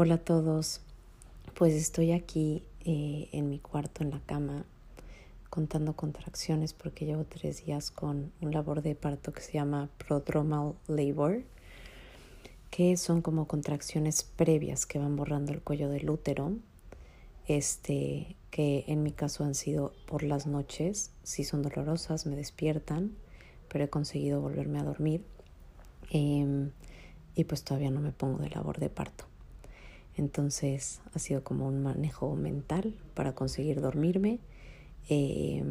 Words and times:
Hola 0.00 0.14
a 0.14 0.18
todos. 0.18 0.80
Pues 1.54 1.74
estoy 1.74 2.12
aquí 2.12 2.62
eh, 2.84 3.28
en 3.32 3.50
mi 3.50 3.58
cuarto, 3.58 4.04
en 4.04 4.12
la 4.12 4.20
cama, 4.20 4.64
contando 5.50 5.96
contracciones 5.96 6.72
porque 6.72 7.04
llevo 7.04 7.24
tres 7.24 7.64
días 7.66 7.90
con 7.90 8.30
un 8.40 8.52
labor 8.52 8.82
de 8.82 8.94
parto 8.94 9.32
que 9.32 9.40
se 9.40 9.54
llama 9.54 9.88
prodromal 9.98 10.74
labor, 10.86 11.42
que 12.70 12.96
son 12.96 13.22
como 13.22 13.48
contracciones 13.48 14.22
previas 14.22 14.86
que 14.86 15.00
van 15.00 15.16
borrando 15.16 15.50
el 15.50 15.62
cuello 15.62 15.88
del 15.88 16.08
útero, 16.08 16.52
este, 17.48 18.36
que 18.52 18.84
en 18.86 19.02
mi 19.02 19.10
caso 19.10 19.42
han 19.42 19.56
sido 19.56 19.94
por 20.06 20.22
las 20.22 20.46
noches, 20.46 21.10
si 21.24 21.42
son 21.42 21.60
dolorosas, 21.62 22.24
me 22.24 22.36
despiertan, 22.36 23.16
pero 23.68 23.82
he 23.82 23.88
conseguido 23.88 24.40
volverme 24.40 24.78
a 24.78 24.84
dormir 24.84 25.24
em, 26.10 26.70
y 27.34 27.42
pues 27.42 27.64
todavía 27.64 27.90
no 27.90 27.98
me 27.98 28.12
pongo 28.12 28.38
de 28.38 28.50
labor 28.50 28.78
de 28.78 28.90
parto. 28.90 29.27
Entonces 30.18 31.00
ha 31.14 31.18
sido 31.20 31.44
como 31.44 31.66
un 31.66 31.82
manejo 31.82 32.34
mental 32.34 32.92
para 33.14 33.34
conseguir 33.34 33.80
dormirme 33.80 34.40
eh, 35.08 35.62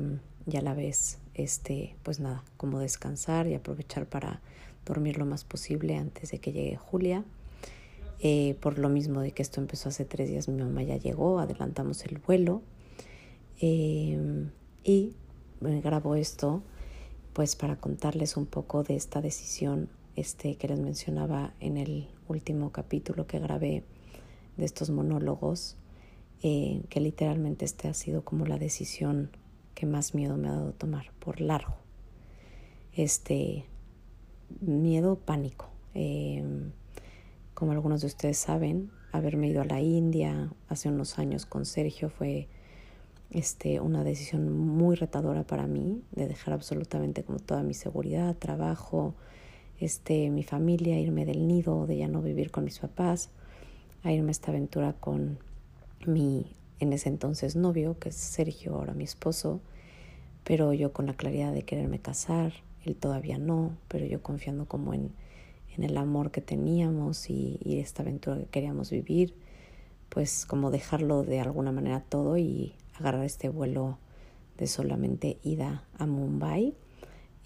y 0.50 0.56
a 0.56 0.62
la 0.62 0.74
vez, 0.74 1.20
este, 1.34 1.96
pues 2.04 2.22
nada, 2.22 2.44
como 2.56 2.80
descansar 2.80 3.48
y 3.48 3.56
aprovechar 3.56 4.08
para 4.08 4.42
dormir 4.86 5.18
lo 5.18 5.26
más 5.26 5.44
posible 5.44 5.98
antes 5.98 6.32
de 6.32 6.40
que 6.40 6.54
llegue 6.54 6.78
Julia. 6.78 7.26
Eh, 8.20 8.56
por 8.62 8.80
lo 8.80 8.90
mismo 8.90 9.20
de 9.20 9.32
que 9.32 9.44
esto 9.44 9.62
empezó 9.62 9.90
hace 9.90 10.06
tres 10.06 10.30
días, 10.30 10.48
mi 10.48 10.64
mamá 10.64 10.82
ya 10.82 10.96
llegó, 10.96 11.40
adelantamos 11.40 12.04
el 12.06 12.18
vuelo 12.18 12.64
eh, 13.62 14.48
y 14.84 15.14
grabo 15.60 16.16
esto 16.16 16.64
pues 17.34 17.56
para 17.56 17.76
contarles 17.76 18.36
un 18.36 18.48
poco 18.48 18.82
de 18.82 18.96
esta 18.96 19.22
decisión 19.22 19.90
este, 20.16 20.56
que 20.56 20.68
les 20.68 20.80
mencionaba 20.80 21.54
en 21.60 21.78
el 21.78 22.08
último 22.28 22.72
capítulo 22.72 23.28
que 23.28 23.38
grabé 23.38 23.84
de 24.58 24.66
estos 24.66 24.90
monólogos, 24.90 25.78
eh, 26.44 26.84
que 26.90 27.00
literalmente 27.00 27.66
este 27.66 27.88
ha 27.88 27.94
sido 27.94 28.24
como 28.24 28.46
la 28.46 28.58
decisión 28.58 29.30
que 29.76 29.86
más 29.86 30.14
miedo 30.14 30.38
me 30.38 30.50
ha 30.50 30.54
dado 30.54 30.74
tomar, 30.74 31.12
por 31.20 31.40
largo. 31.40 31.76
Este 32.94 33.66
miedo, 34.60 35.18
pánico. 35.18 35.70
Eh, 35.94 36.44
como 37.54 37.72
algunos 37.72 38.02
de 38.02 38.08
ustedes 38.08 38.38
saben, 38.38 38.92
haberme 39.12 39.48
ido 39.48 39.62
a 39.62 39.66
la 39.66 39.82
India 39.82 40.52
hace 40.68 40.90
unos 40.90 41.18
años 41.20 41.46
con 41.46 41.66
Sergio 41.66 42.10
fue 42.10 42.48
este, 43.30 43.80
una 43.80 44.04
decisión 44.04 44.52
muy 44.52 44.96
retadora 44.96 45.46
para 45.46 45.68
mí, 45.68 46.02
de 46.12 46.28
dejar 46.28 46.54
absolutamente 46.54 47.24
como 47.24 47.40
toda 47.40 47.64
mi 47.64 47.74
seguridad, 47.74 48.36
trabajo, 48.38 49.16
este, 49.80 50.30
mi 50.30 50.44
familia, 50.44 51.00
irme 51.00 51.26
del 51.26 51.48
nido, 51.48 51.86
de 51.88 51.98
ya 51.98 52.08
no 52.08 52.22
vivir 52.22 52.52
con 52.52 52.64
mis 52.64 52.80
papás 52.80 53.32
irme 54.12 54.30
a 54.30 54.32
esta 54.32 54.52
aventura 54.52 54.94
con 54.94 55.40
mi 56.06 56.46
en 56.80 56.94
ese 56.94 57.10
entonces 57.10 57.56
novio, 57.56 57.98
que 58.00 58.10
es 58.10 58.16
Sergio, 58.16 58.76
ahora 58.76 58.94
mi 58.94 59.04
esposo, 59.04 59.62
pero 60.44 60.74
yo 60.74 60.94
con 60.94 61.08
la 61.08 61.14
claridad 61.14 61.54
de 61.54 61.64
quererme 61.64 62.00
casar, 62.00 62.54
él 62.86 62.96
todavía 62.96 63.38
no, 63.38 63.72
pero 63.88 64.06
yo 64.06 64.22
confiando 64.22 64.66
como 64.66 64.94
en, 64.94 65.12
en 65.76 65.84
el 65.84 65.98
amor 65.98 66.32
que 66.32 66.42
teníamos 66.42 67.30
y, 67.30 67.60
y 67.64 67.80
esta 67.80 68.04
aventura 68.04 68.38
que 68.38 68.46
queríamos 68.46 68.92
vivir, 68.92 69.34
pues 70.10 70.46
como 70.46 70.72
dejarlo 70.72 71.24
de 71.24 71.40
alguna 71.40 71.72
manera 71.72 72.02
todo 72.02 72.38
y 72.38 72.76
agarrar 73.00 73.26
este 73.26 73.50
vuelo 73.50 73.98
de 74.58 74.68
solamente 74.68 75.38
ida 75.44 75.84
a 75.98 76.06
Mumbai 76.06 76.76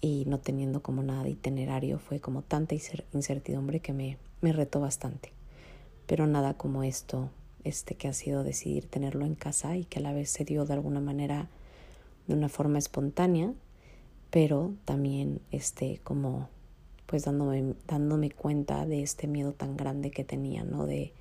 y 0.00 0.24
no 0.26 0.38
teniendo 0.38 0.82
como 0.82 1.02
nada 1.02 1.24
de 1.24 1.30
itinerario 1.30 1.98
fue 1.98 2.20
como 2.20 2.42
tanta 2.42 2.74
incertidumbre 3.12 3.80
que 3.80 3.92
me, 3.92 4.18
me 4.40 4.52
retó 4.52 4.80
bastante 4.80 5.32
pero 6.12 6.26
nada 6.26 6.52
como 6.52 6.82
esto, 6.82 7.30
este 7.64 7.94
que 7.94 8.06
ha 8.06 8.12
sido 8.12 8.44
decidir 8.44 8.84
tenerlo 8.84 9.24
en 9.24 9.34
casa 9.34 9.78
y 9.78 9.86
que 9.86 9.98
a 9.98 10.02
la 10.02 10.12
vez 10.12 10.28
se 10.28 10.44
dio 10.44 10.66
de 10.66 10.74
alguna 10.74 11.00
manera 11.00 11.48
de 12.26 12.34
una 12.34 12.50
forma 12.50 12.78
espontánea, 12.78 13.54
pero 14.28 14.74
también 14.84 15.40
este 15.52 16.02
como 16.04 16.50
pues 17.06 17.24
dándome, 17.24 17.76
dándome 17.88 18.30
cuenta 18.30 18.84
de 18.84 19.02
este 19.02 19.26
miedo 19.26 19.54
tan 19.54 19.74
grande 19.74 20.10
que 20.10 20.22
tenía, 20.22 20.64
¿no? 20.64 20.84
De, 20.84 21.14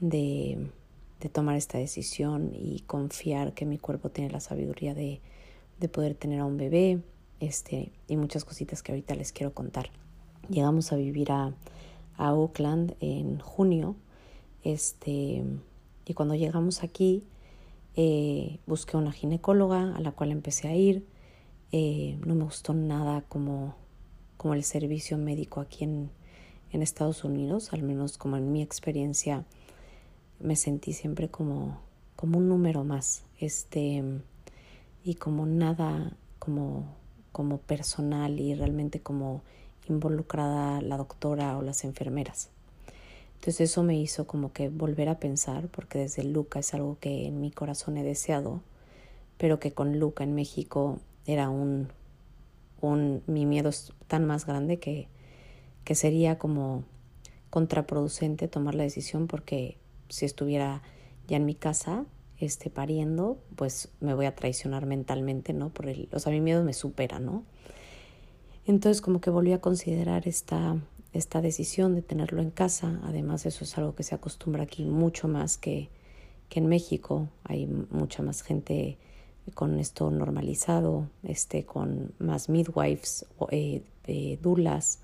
de, 0.00 0.68
tomar 1.32 1.54
esta 1.54 1.78
decisión 1.78 2.50
y 2.56 2.80
confiar 2.88 3.54
que 3.54 3.66
mi 3.66 3.78
cuerpo 3.78 4.10
tiene 4.10 4.32
la 4.32 4.40
sabiduría 4.40 4.94
de, 4.94 5.20
de 5.78 5.88
poder 5.88 6.16
tener 6.16 6.40
a 6.40 6.44
un 6.44 6.56
bebé, 6.56 7.02
este, 7.38 7.92
y 8.08 8.16
muchas 8.16 8.44
cositas 8.44 8.82
que 8.82 8.90
ahorita 8.90 9.14
les 9.14 9.30
quiero 9.30 9.54
contar. 9.54 9.90
Llegamos 10.48 10.92
a 10.92 10.96
vivir 10.96 11.30
a, 11.30 11.54
a 12.16 12.32
Oakland 12.34 12.96
en 13.00 13.38
junio. 13.40 13.96
Este, 14.62 15.44
y 16.04 16.14
cuando 16.14 16.34
llegamos 16.34 16.82
aquí, 16.82 17.24
eh, 17.94 18.58
busqué 18.66 18.96
una 18.96 19.12
ginecóloga 19.12 19.96
a 19.96 20.00
la 20.00 20.12
cual 20.12 20.32
empecé 20.32 20.68
a 20.68 20.74
ir. 20.74 21.06
Eh, 21.72 22.18
no 22.24 22.34
me 22.34 22.44
gustó 22.44 22.74
nada 22.74 23.22
como, 23.28 23.74
como 24.36 24.54
el 24.54 24.64
servicio 24.64 25.18
médico 25.18 25.60
aquí 25.60 25.84
en, 25.84 26.10
en 26.72 26.82
Estados 26.82 27.24
Unidos, 27.24 27.72
al 27.72 27.82
menos 27.82 28.18
como 28.18 28.36
en 28.36 28.52
mi 28.52 28.62
experiencia, 28.62 29.44
me 30.40 30.56
sentí 30.56 30.92
siempre 30.92 31.28
como, 31.28 31.80
como 32.14 32.38
un 32.38 32.48
número 32.48 32.84
más. 32.84 33.24
Este, 33.38 34.02
y 35.04 35.14
como 35.14 35.46
nada 35.46 36.16
como, 36.38 36.84
como 37.32 37.58
personal 37.58 38.40
y 38.40 38.54
realmente 38.54 39.00
como 39.00 39.42
involucrada 39.88 40.80
la 40.80 40.96
doctora 40.96 41.56
o 41.56 41.62
las 41.62 41.84
enfermeras. 41.84 42.50
Entonces 43.34 43.70
eso 43.70 43.82
me 43.82 43.96
hizo 43.98 44.26
como 44.26 44.52
que 44.52 44.68
volver 44.68 45.08
a 45.08 45.20
pensar, 45.20 45.68
porque 45.68 45.98
desde 45.98 46.24
Luca 46.24 46.58
es 46.58 46.74
algo 46.74 46.98
que 47.00 47.26
en 47.26 47.40
mi 47.40 47.50
corazón 47.50 47.96
he 47.96 48.02
deseado, 48.02 48.62
pero 49.38 49.60
que 49.60 49.72
con 49.72 49.98
Luca 49.98 50.24
en 50.24 50.34
México 50.34 50.98
era 51.26 51.48
un, 51.50 51.88
un 52.80 53.22
mi 53.26 53.46
miedo 53.46 53.68
es 53.68 53.92
tan 54.08 54.26
más 54.26 54.46
grande 54.46 54.78
que, 54.78 55.08
que 55.84 55.94
sería 55.94 56.38
como 56.38 56.84
contraproducente 57.50 58.48
tomar 58.48 58.74
la 58.74 58.82
decisión 58.82 59.26
porque 59.26 59.78
si 60.08 60.24
estuviera 60.24 60.82
ya 61.28 61.36
en 61.36 61.46
mi 61.46 61.54
casa 61.54 62.04
este 62.38 62.70
pariendo 62.70 63.38
pues 63.56 63.88
me 64.00 64.14
voy 64.14 64.26
a 64.26 64.34
traicionar 64.34 64.86
mentalmente 64.86 65.52
no 65.52 65.70
por 65.70 65.88
el 65.88 66.08
o 66.12 66.18
sea 66.18 66.32
mi 66.32 66.40
miedo 66.40 66.62
me 66.64 66.74
supera 66.74 67.18
no 67.18 67.44
entonces 68.66 69.00
como 69.00 69.20
que 69.20 69.30
volví 69.30 69.52
a 69.52 69.60
considerar 69.60 70.26
esta, 70.26 70.76
esta 71.12 71.40
decisión 71.40 71.94
de 71.94 72.02
tenerlo 72.02 72.42
en 72.42 72.50
casa. 72.50 73.00
Además 73.04 73.46
eso 73.46 73.64
es 73.64 73.78
algo 73.78 73.94
que 73.94 74.02
se 74.02 74.14
acostumbra 74.14 74.64
aquí 74.64 74.84
mucho 74.84 75.28
más 75.28 75.56
que, 75.56 75.88
que 76.48 76.60
en 76.60 76.66
México. 76.66 77.28
Hay 77.44 77.66
mucha 77.66 78.22
más 78.22 78.42
gente 78.42 78.98
con 79.54 79.78
esto 79.78 80.10
normalizado, 80.10 81.08
este, 81.22 81.64
con 81.64 82.12
más 82.18 82.48
midwives, 82.48 83.26
eh, 83.50 83.82
eh, 84.06 84.38
dulas, 84.42 85.00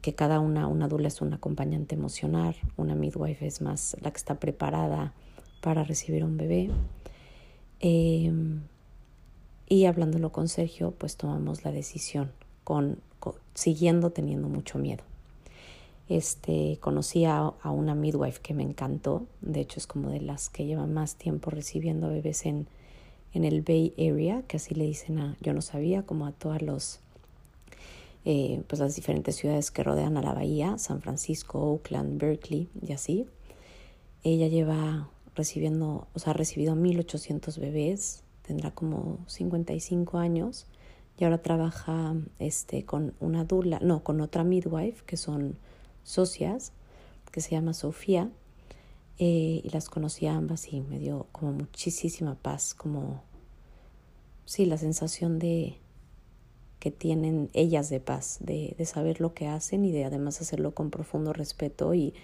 que 0.00 0.14
cada 0.14 0.38
una, 0.38 0.68
una 0.68 0.86
dula 0.86 1.08
es 1.08 1.20
un 1.20 1.34
acompañante 1.34 1.96
emocional, 1.96 2.54
una 2.76 2.94
midwife 2.94 3.44
es 3.44 3.60
más 3.60 3.96
la 4.00 4.12
que 4.12 4.18
está 4.18 4.36
preparada 4.36 5.12
para 5.60 5.82
recibir 5.82 6.22
un 6.22 6.36
bebé. 6.36 6.70
Em, 7.80 8.62
y 9.68 9.86
hablándolo 9.86 10.30
con 10.30 10.48
Sergio, 10.48 10.92
pues 10.92 11.16
tomamos 11.16 11.64
la 11.64 11.72
decisión 11.72 12.30
con, 12.64 12.98
siguiendo 13.54 14.10
teniendo 14.10 14.48
mucho 14.48 14.78
miedo. 14.78 15.04
Este, 16.08 16.78
conocí 16.80 17.24
a, 17.24 17.52
una 17.64 17.94
midwife 17.94 18.40
que 18.42 18.52
me 18.52 18.64
encantó, 18.64 19.26
de 19.42 19.60
hecho 19.60 19.78
es 19.78 19.86
como 19.86 20.10
de 20.10 20.20
las 20.20 20.48
que 20.50 20.66
llevan 20.66 20.92
más 20.92 21.14
tiempo 21.14 21.50
recibiendo 21.50 22.08
bebés 22.08 22.46
en, 22.46 22.66
en 23.32 23.44
el 23.44 23.62
Bay 23.62 23.94
Area, 23.96 24.42
que 24.48 24.56
así 24.56 24.74
le 24.74 24.86
dicen 24.86 25.18
a, 25.18 25.36
yo 25.40 25.52
no 25.52 25.62
sabía, 25.62 26.02
como 26.02 26.26
a 26.26 26.32
todas 26.32 26.62
los, 26.62 26.98
eh, 28.24 28.62
pues 28.66 28.80
las 28.80 28.96
diferentes 28.96 29.36
ciudades 29.36 29.70
que 29.70 29.84
rodean 29.84 30.16
a 30.16 30.22
la 30.22 30.34
bahía, 30.34 30.78
San 30.78 31.00
Francisco, 31.00 31.60
Oakland, 31.60 32.20
Berkeley 32.20 32.68
y 32.82 32.92
así. 32.92 33.26
Ella 34.24 34.48
lleva 34.48 35.08
recibiendo, 35.36 36.08
o 36.12 36.18
sea, 36.18 36.32
ha 36.32 36.34
recibido 36.34 36.74
1800 36.74 37.56
bebés, 37.58 38.24
tendrá 38.42 38.72
como 38.72 39.18
55 39.28 40.18
años 40.18 40.66
y 41.20 41.24
ahora 41.24 41.42
trabaja 41.42 42.14
este, 42.38 42.86
con 42.86 43.12
una 43.20 43.44
dula, 43.44 43.78
no, 43.82 44.02
con 44.02 44.22
otra 44.22 44.42
midwife 44.42 45.04
que 45.04 45.18
son 45.18 45.58
socias, 46.02 46.72
que 47.30 47.42
se 47.42 47.50
llama 47.50 47.74
Sofía, 47.74 48.30
eh, 49.18 49.60
y 49.62 49.68
las 49.70 49.90
conocí 49.90 50.26
ambas 50.26 50.72
y 50.72 50.80
me 50.80 50.98
dio 50.98 51.26
como 51.30 51.52
muchísima 51.52 52.36
paz, 52.36 52.72
como, 52.72 53.22
sí, 54.46 54.64
la 54.64 54.78
sensación 54.78 55.38
de 55.38 55.76
que 56.78 56.90
tienen 56.90 57.50
ellas 57.52 57.90
de 57.90 58.00
paz, 58.00 58.38
de, 58.40 58.74
de 58.78 58.86
saber 58.86 59.20
lo 59.20 59.34
que 59.34 59.46
hacen 59.46 59.84
y 59.84 59.92
de 59.92 60.06
además 60.06 60.40
hacerlo 60.40 60.74
con 60.74 60.90
profundo 60.90 61.34
respeto 61.34 61.92
y, 61.92 62.14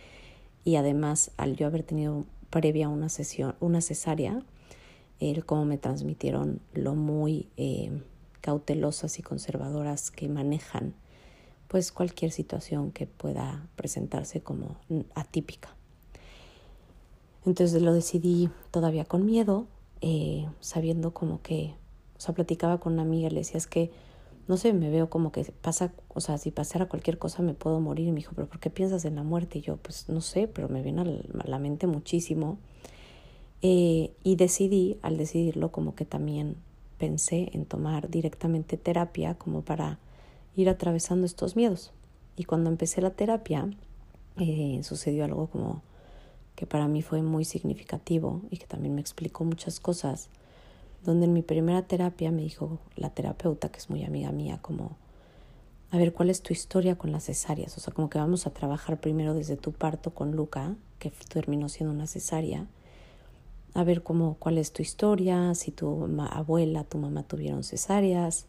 y 0.65 0.77
además 0.77 1.33
al 1.37 1.55
yo 1.55 1.67
haber 1.67 1.83
tenido 1.83 2.25
previa 2.49 2.89
una 2.89 3.11
sesión, 3.11 3.57
una 3.61 3.83
cesárea, 3.83 4.41
el 5.21 5.45
cómo 5.45 5.67
me 5.67 5.77
transmitieron 5.77 6.61
lo 6.73 6.95
muy 6.95 7.47
eh, 7.59 7.91
cautelosas 8.47 9.19
y 9.19 9.23
conservadoras 9.23 10.13
que 10.13 10.29
manejan 10.29 10.95
pues 11.67 11.91
cualquier 11.91 12.31
situación 12.31 12.93
que 12.93 13.09
pueda 13.09 13.67
presentarse 13.75 14.41
como 14.41 14.77
atípica. 15.17 15.75
Entonces 17.45 17.83
lo 17.83 17.93
decidí 17.93 18.49
todavía 18.71 19.05
con 19.05 19.27
miedo, 19.27 19.67
eh, 20.01 20.47
sabiendo 20.61 21.13
como 21.13 21.43
que, 21.43 21.75
o 22.17 22.21
sea, 22.21 22.37
platicaba 22.37 22.79
con 22.79 22.93
una 22.93 23.03
amiga 23.03 23.31
le 23.31 23.41
decía, 23.41 23.59
es 23.59 23.67
que, 23.67 23.91
no 24.47 24.57
sé, 24.57 24.73
me 24.73 24.91
veo 24.91 25.11
como 25.11 25.33
que 25.33 25.43
pasa, 25.61 25.93
o 26.15 26.21
sea, 26.21 26.39
si 26.39 26.53
pasara 26.53 26.87
cualquier 26.87 27.19
cosa 27.19 27.43
me 27.43 27.53
puedo 27.55 27.81
morir. 27.81 28.07
Y 28.07 28.13
me 28.13 28.19
dijo, 28.19 28.31
pero 28.37 28.49
¿por 28.49 28.61
qué 28.61 28.71
piensas 28.71 29.05
en 29.05 29.17
la 29.17 29.25
muerte? 29.25 29.59
Y 29.59 29.63
yo, 29.63 29.77
pues 29.77 30.09
no 30.09 30.21
sé, 30.21 30.47
pero 30.47 30.69
me 30.69 30.83
viene 30.83 31.01
a 31.03 31.49
la 31.49 31.59
mente 31.59 31.89
muchísimo. 31.89 32.59
Eh, 33.61 34.13
y 34.23 34.37
decidí, 34.37 34.99
al 35.03 35.17
decidirlo, 35.17 35.73
como 35.73 35.97
que 35.97 36.05
también 36.05 36.59
pensé 36.99 37.51
en 37.53 37.67
tomar 37.67 38.09
directamente 38.09 38.77
terapia 38.77 39.35
como 39.35 39.63
para 39.63 39.99
ir 40.55 40.69
atravesando 40.69 41.27
estos 41.27 41.57
miedos. 41.57 41.93
Y 42.37 42.45
cuando 42.45 42.71
empecé 42.71 43.01
la 43.01 43.11
terapia, 43.11 43.69
eh, 44.39 44.81
sucedió 44.83 45.25
algo 45.25 45.47
como 45.49 45.83
que 46.55 46.67
para 46.67 46.89
mí 46.89 47.03
fue 47.03 47.23
muy 47.23 47.45
significativo 47.45 48.43
y 48.51 48.57
que 48.57 48.67
también 48.67 48.95
me 48.95 49.01
explicó 49.01 49.45
muchas 49.45 49.79
cosas, 49.79 50.31
donde 51.05 51.27
en 51.27 51.35
mi 51.35 51.43
primera 51.43 51.83
terapia 51.83 52.33
me 52.33 52.43
dijo 52.43 52.79
la 52.97 53.11
terapeuta, 53.11 53.69
que 53.69 53.79
es 53.79 53.91
muy 53.91 54.05
amiga 54.05 54.33
mía, 54.33 54.59
como, 54.63 54.97
a 55.91 55.99
ver, 55.99 56.15
¿cuál 56.15 56.31
es 56.31 56.43
tu 56.43 56.53
historia 56.53 56.97
con 56.97 57.13
las 57.13 57.25
cesáreas? 57.25 57.77
O 57.77 57.81
sea, 57.81 57.93
como 57.93 58.09
que 58.09 58.19
vamos 58.19 58.47
a 58.47 58.51
trabajar 58.51 58.99
primero 59.01 59.35
desde 59.35 59.57
tu 59.57 59.73
parto 59.73 60.15
con 60.15 60.35
Luca, 60.35 60.75
que 60.99 61.13
terminó 61.29 61.69
siendo 61.69 61.95
una 61.95 62.07
cesárea, 62.07 62.67
a 63.77 63.85
ver 63.85 64.03
cómo, 64.03 64.37
cuál 64.39 64.57
es 64.57 64.73
tu 64.73 64.81
historia, 64.81 65.55
si 65.55 65.71
tu 65.71 66.09
abuela, 66.31 66.85
tu 66.85 66.97
mamá 66.97 67.25
tuvieron 67.25 67.63
cesáreas. 67.63 68.47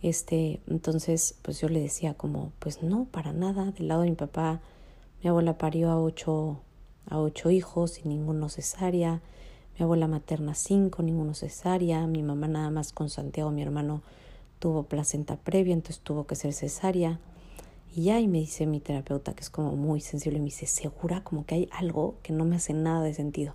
Este, 0.00 0.60
entonces, 0.66 1.34
pues 1.42 1.60
yo 1.60 1.68
le 1.68 1.80
decía 1.80 2.14
como, 2.14 2.52
pues 2.58 2.82
no, 2.82 3.04
para 3.10 3.34
nada. 3.34 3.72
Del 3.72 3.88
lado 3.88 4.02
de 4.02 4.08
mi 4.08 4.16
papá, 4.16 4.62
mi 5.22 5.28
abuela 5.28 5.58
parió 5.58 5.90
a 5.90 6.00
ocho, 6.00 6.60
a 7.10 7.18
ocho 7.18 7.50
hijos 7.50 8.00
y 8.02 8.08
ninguno 8.08 8.48
cesárea. 8.48 9.20
Mi 9.78 9.84
abuela 9.84 10.08
materna 10.08 10.54
cinco, 10.54 11.02
ninguno 11.02 11.34
cesárea. 11.34 12.06
Mi 12.06 12.22
mamá 12.22 12.48
nada 12.48 12.70
más 12.70 12.94
con 12.94 13.10
Santiago, 13.10 13.50
mi 13.50 13.60
hermano, 13.60 14.00
tuvo 14.60 14.84
placenta 14.84 15.36
previa, 15.36 15.74
entonces 15.74 16.02
tuvo 16.02 16.26
que 16.26 16.36
ser 16.36 16.54
cesárea. 16.54 17.20
Y 17.94 18.04
ya, 18.04 18.18
y 18.18 18.28
me 18.28 18.38
dice 18.38 18.64
mi 18.66 18.80
terapeuta, 18.80 19.34
que 19.34 19.42
es 19.42 19.50
como 19.50 19.76
muy 19.76 20.00
sensible, 20.00 20.38
me 20.38 20.46
dice, 20.46 20.64
segura 20.64 21.22
como 21.22 21.44
que 21.44 21.54
hay 21.54 21.68
algo 21.70 22.14
que 22.22 22.32
no 22.32 22.46
me 22.46 22.56
hace 22.56 22.72
nada 22.72 23.02
de 23.02 23.12
sentido. 23.12 23.54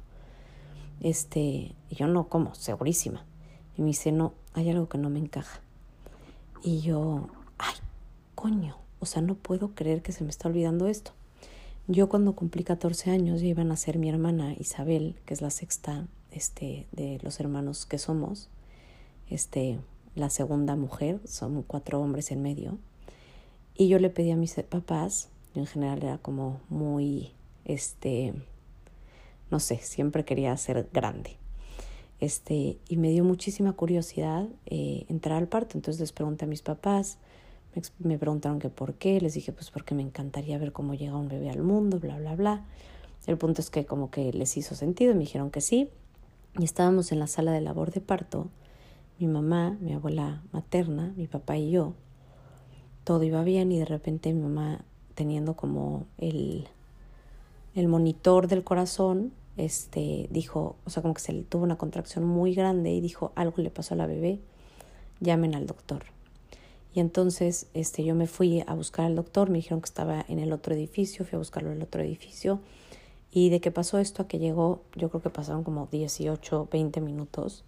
Este, 1.03 1.75
yo 1.91 2.07
no, 2.07 2.27
como, 2.27 2.55
segurísima. 2.55 3.25
Y 3.77 3.81
me 3.81 3.87
dice, 3.87 4.11
no, 4.11 4.33
hay 4.53 4.69
algo 4.69 4.89
que 4.89 4.97
no 4.97 5.09
me 5.09 5.19
encaja. 5.19 5.61
Y 6.63 6.79
yo, 6.79 7.27
ay, 7.57 7.75
coño, 8.35 8.77
o 8.99 9.05
sea, 9.05 9.21
no 9.21 9.35
puedo 9.35 9.75
creer 9.75 10.01
que 10.01 10.13
se 10.13 10.23
me 10.23 10.29
está 10.29 10.47
olvidando 10.47 10.87
esto. 10.87 11.11
Yo 11.87 12.07
cuando 12.07 12.33
cumplí 12.33 12.63
14 12.63 13.11
años 13.11 13.41
ya 13.41 13.47
iban 13.47 13.71
a 13.71 13.75
ser 13.75 13.99
mi 13.99 14.07
hermana 14.07 14.53
Isabel, 14.57 15.17
que 15.25 15.33
es 15.33 15.41
la 15.41 15.49
sexta 15.49 16.07
este, 16.31 16.87
de 16.93 17.19
los 17.21 17.41
hermanos 17.41 17.85
que 17.85 17.97
somos, 17.97 18.47
este, 19.29 19.79
la 20.15 20.29
segunda 20.29 20.77
mujer, 20.77 21.19
son 21.25 21.63
cuatro 21.63 21.99
hombres 21.99 22.31
en 22.31 22.41
medio. 22.41 22.77
Y 23.75 23.89
yo 23.89 23.99
le 23.99 24.09
pedí 24.09 24.31
a 24.31 24.37
mis 24.37 24.53
papás, 24.53 25.27
yo 25.53 25.61
en 25.61 25.67
general 25.67 26.01
era 26.01 26.17
como 26.19 26.61
muy, 26.69 27.33
este, 27.65 28.33
no 29.51 29.59
sé, 29.59 29.77
siempre 29.77 30.25
quería 30.25 30.55
ser 30.57 30.89
grande. 30.91 31.37
Este, 32.19 32.77
y 32.87 32.97
me 32.97 33.09
dio 33.09 33.23
muchísima 33.23 33.73
curiosidad 33.73 34.47
eh, 34.65 35.05
entrar 35.09 35.37
al 35.37 35.47
parto. 35.47 35.77
Entonces 35.77 35.99
les 35.99 36.13
pregunté 36.13 36.45
a 36.45 36.47
mis 36.47 36.61
papás, 36.61 37.17
me, 37.99 38.17
preguntaron 38.17 38.59
que 38.59 38.69
por 38.69 38.93
qué, 38.93 39.19
les 39.19 39.33
dije 39.33 39.51
pues 39.51 39.71
porque 39.71 39.95
me 39.95 40.03
encantaría 40.03 40.57
ver 40.57 40.71
cómo 40.71 40.93
llega 40.93 41.17
un 41.17 41.27
bebé 41.27 41.49
al 41.49 41.61
mundo, 41.61 41.99
bla, 41.99 42.17
bla, 42.17 42.35
bla. 42.35 42.65
El 43.25 43.37
punto 43.37 43.61
es 43.61 43.69
que 43.69 43.85
como 43.85 44.09
que 44.09 44.31
les 44.31 44.55
hizo 44.57 44.75
sentido 44.75 45.13
me 45.15 45.21
dijeron 45.21 45.51
que 45.51 45.61
sí. 45.61 45.89
Y 46.59 46.63
estábamos 46.63 47.11
en 47.11 47.19
la 47.19 47.27
sala 47.27 47.51
de 47.51 47.61
labor 47.61 47.91
de 47.91 47.99
parto, 47.99 48.47
mi 49.19 49.27
mamá, 49.27 49.77
mi 49.81 49.93
abuela 49.93 50.43
materna, 50.51 51.13
mi 51.17 51.27
papá 51.27 51.57
y 51.57 51.71
yo. 51.71 51.93
Todo 53.03 53.23
iba 53.23 53.43
bien 53.43 53.71
y 53.71 53.79
de 53.79 53.85
repente 53.85 54.33
mi 54.33 54.41
mamá 54.41 54.85
teniendo 55.15 55.55
como 55.55 56.05
el, 56.19 56.67
el 57.75 57.87
monitor 57.87 58.47
del 58.47 58.63
corazón 58.63 59.33
este, 59.57 60.27
dijo, 60.31 60.75
o 60.85 60.89
sea, 60.89 61.01
como 61.01 61.13
que 61.13 61.21
se 61.21 61.33
le 61.33 61.43
tuvo 61.43 61.63
una 61.63 61.77
contracción 61.77 62.25
muy 62.25 62.53
grande 62.55 62.91
y 62.91 63.01
dijo, 63.01 63.31
algo 63.35 63.61
le 63.61 63.69
pasó 63.69 63.93
a 63.93 63.97
la 63.97 64.07
bebé, 64.07 64.39
llamen 65.19 65.55
al 65.55 65.67
doctor. 65.67 66.03
Y 66.93 66.99
entonces 66.99 67.67
este, 67.73 68.03
yo 68.03 68.15
me 68.15 68.27
fui 68.27 68.63
a 68.67 68.73
buscar 68.75 69.05
al 69.05 69.15
doctor, 69.15 69.49
me 69.49 69.57
dijeron 69.57 69.81
que 69.81 69.87
estaba 69.87 70.25
en 70.27 70.39
el 70.39 70.53
otro 70.53 70.73
edificio, 70.75 71.25
fui 71.25 71.35
a 71.35 71.39
buscarlo 71.39 71.71
en 71.71 71.77
el 71.77 71.83
otro 71.83 72.01
edificio. 72.03 72.59
Y 73.31 73.49
de 73.49 73.59
qué 73.61 73.71
pasó 73.71 73.97
esto 73.97 74.21
a 74.21 74.27
que 74.27 74.37
llegó, 74.37 74.81
yo 74.95 75.09
creo 75.09 75.21
que 75.21 75.31
pasaron 75.31 75.63
como 75.63 75.87
18, 75.91 76.67
20 76.71 77.01
minutos, 77.01 77.63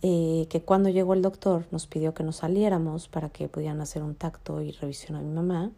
eh, 0.00 0.46
que 0.48 0.62
cuando 0.62 0.90
llegó 0.90 1.14
el 1.14 1.22
doctor 1.22 1.66
nos 1.72 1.88
pidió 1.88 2.14
que 2.14 2.22
nos 2.22 2.36
saliéramos 2.36 3.08
para 3.08 3.30
que 3.30 3.48
pudieran 3.48 3.80
hacer 3.80 4.04
un 4.04 4.14
tacto 4.14 4.62
y 4.62 4.70
revisión 4.70 5.16
a 5.16 5.20
mi 5.20 5.32
mamá. 5.32 5.72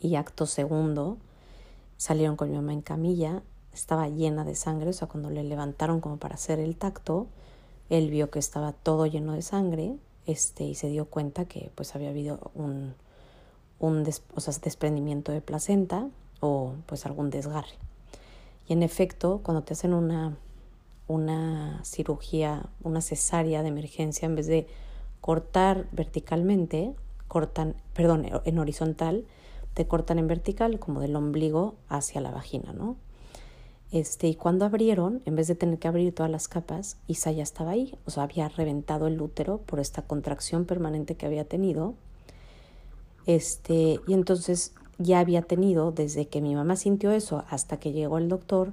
Y 0.00 0.16
acto 0.16 0.46
segundo, 0.46 1.16
salieron 1.96 2.36
con 2.36 2.50
mi 2.50 2.56
mamá 2.56 2.72
en 2.72 2.82
camilla 2.82 3.42
estaba 3.74 4.08
llena 4.08 4.44
de 4.44 4.54
sangre, 4.54 4.90
o 4.90 4.92
sea, 4.92 5.08
cuando 5.08 5.30
le 5.30 5.42
levantaron 5.42 6.00
como 6.00 6.16
para 6.16 6.36
hacer 6.36 6.60
el 6.60 6.76
tacto, 6.76 7.26
él 7.90 8.08
vio 8.10 8.30
que 8.30 8.38
estaba 8.38 8.72
todo 8.72 9.06
lleno 9.06 9.32
de 9.32 9.42
sangre, 9.42 9.96
este, 10.26 10.64
y 10.64 10.74
se 10.74 10.88
dio 10.88 11.04
cuenta 11.06 11.44
que 11.44 11.70
pues 11.74 11.94
había 11.94 12.10
habido 12.10 12.50
un, 12.54 12.94
un 13.78 14.08
o 14.34 14.40
sea, 14.40 14.54
desprendimiento 14.62 15.32
de 15.32 15.42
placenta 15.42 16.08
o 16.40 16.74
pues 16.86 17.04
algún 17.04 17.30
desgarre. 17.30 17.76
Y 18.66 18.72
en 18.72 18.82
efecto, 18.82 19.40
cuando 19.42 19.62
te 19.62 19.74
hacen 19.74 19.92
una, 19.92 20.38
una 21.08 21.84
cirugía, 21.84 22.66
una 22.82 23.02
cesárea 23.02 23.62
de 23.62 23.68
emergencia, 23.68 24.24
en 24.24 24.36
vez 24.36 24.46
de 24.46 24.66
cortar 25.20 25.86
verticalmente, 25.92 26.94
cortan, 27.28 27.74
perdón, 27.92 28.26
en 28.44 28.58
horizontal, 28.58 29.26
te 29.74 29.86
cortan 29.86 30.18
en 30.18 30.28
vertical, 30.28 30.78
como 30.78 31.00
del 31.00 31.16
ombligo 31.16 31.74
hacia 31.88 32.20
la 32.20 32.30
vagina, 32.30 32.72
¿no? 32.72 32.96
Este, 33.90 34.26
y 34.26 34.34
cuando 34.34 34.64
abrieron, 34.64 35.22
en 35.24 35.36
vez 35.36 35.46
de 35.46 35.54
tener 35.54 35.78
que 35.78 35.86
abrir 35.86 36.12
todas 36.12 36.30
las 36.30 36.48
capas, 36.48 36.96
Isa 37.06 37.30
ya 37.30 37.42
estaba 37.44 37.72
ahí, 37.72 37.96
o 38.06 38.10
sea, 38.10 38.24
había 38.24 38.48
reventado 38.48 39.06
el 39.06 39.20
útero 39.20 39.58
por 39.58 39.78
esta 39.78 40.02
contracción 40.02 40.64
permanente 40.64 41.14
que 41.14 41.26
había 41.26 41.44
tenido. 41.44 41.94
Este, 43.26 44.00
y 44.06 44.12
entonces 44.12 44.74
ya 44.98 45.20
había 45.20 45.42
tenido, 45.42 45.92
desde 45.92 46.26
que 46.26 46.40
mi 46.40 46.54
mamá 46.54 46.76
sintió 46.76 47.12
eso 47.12 47.44
hasta 47.48 47.78
que 47.78 47.92
llegó 47.92 48.18
el 48.18 48.28
doctor, 48.28 48.72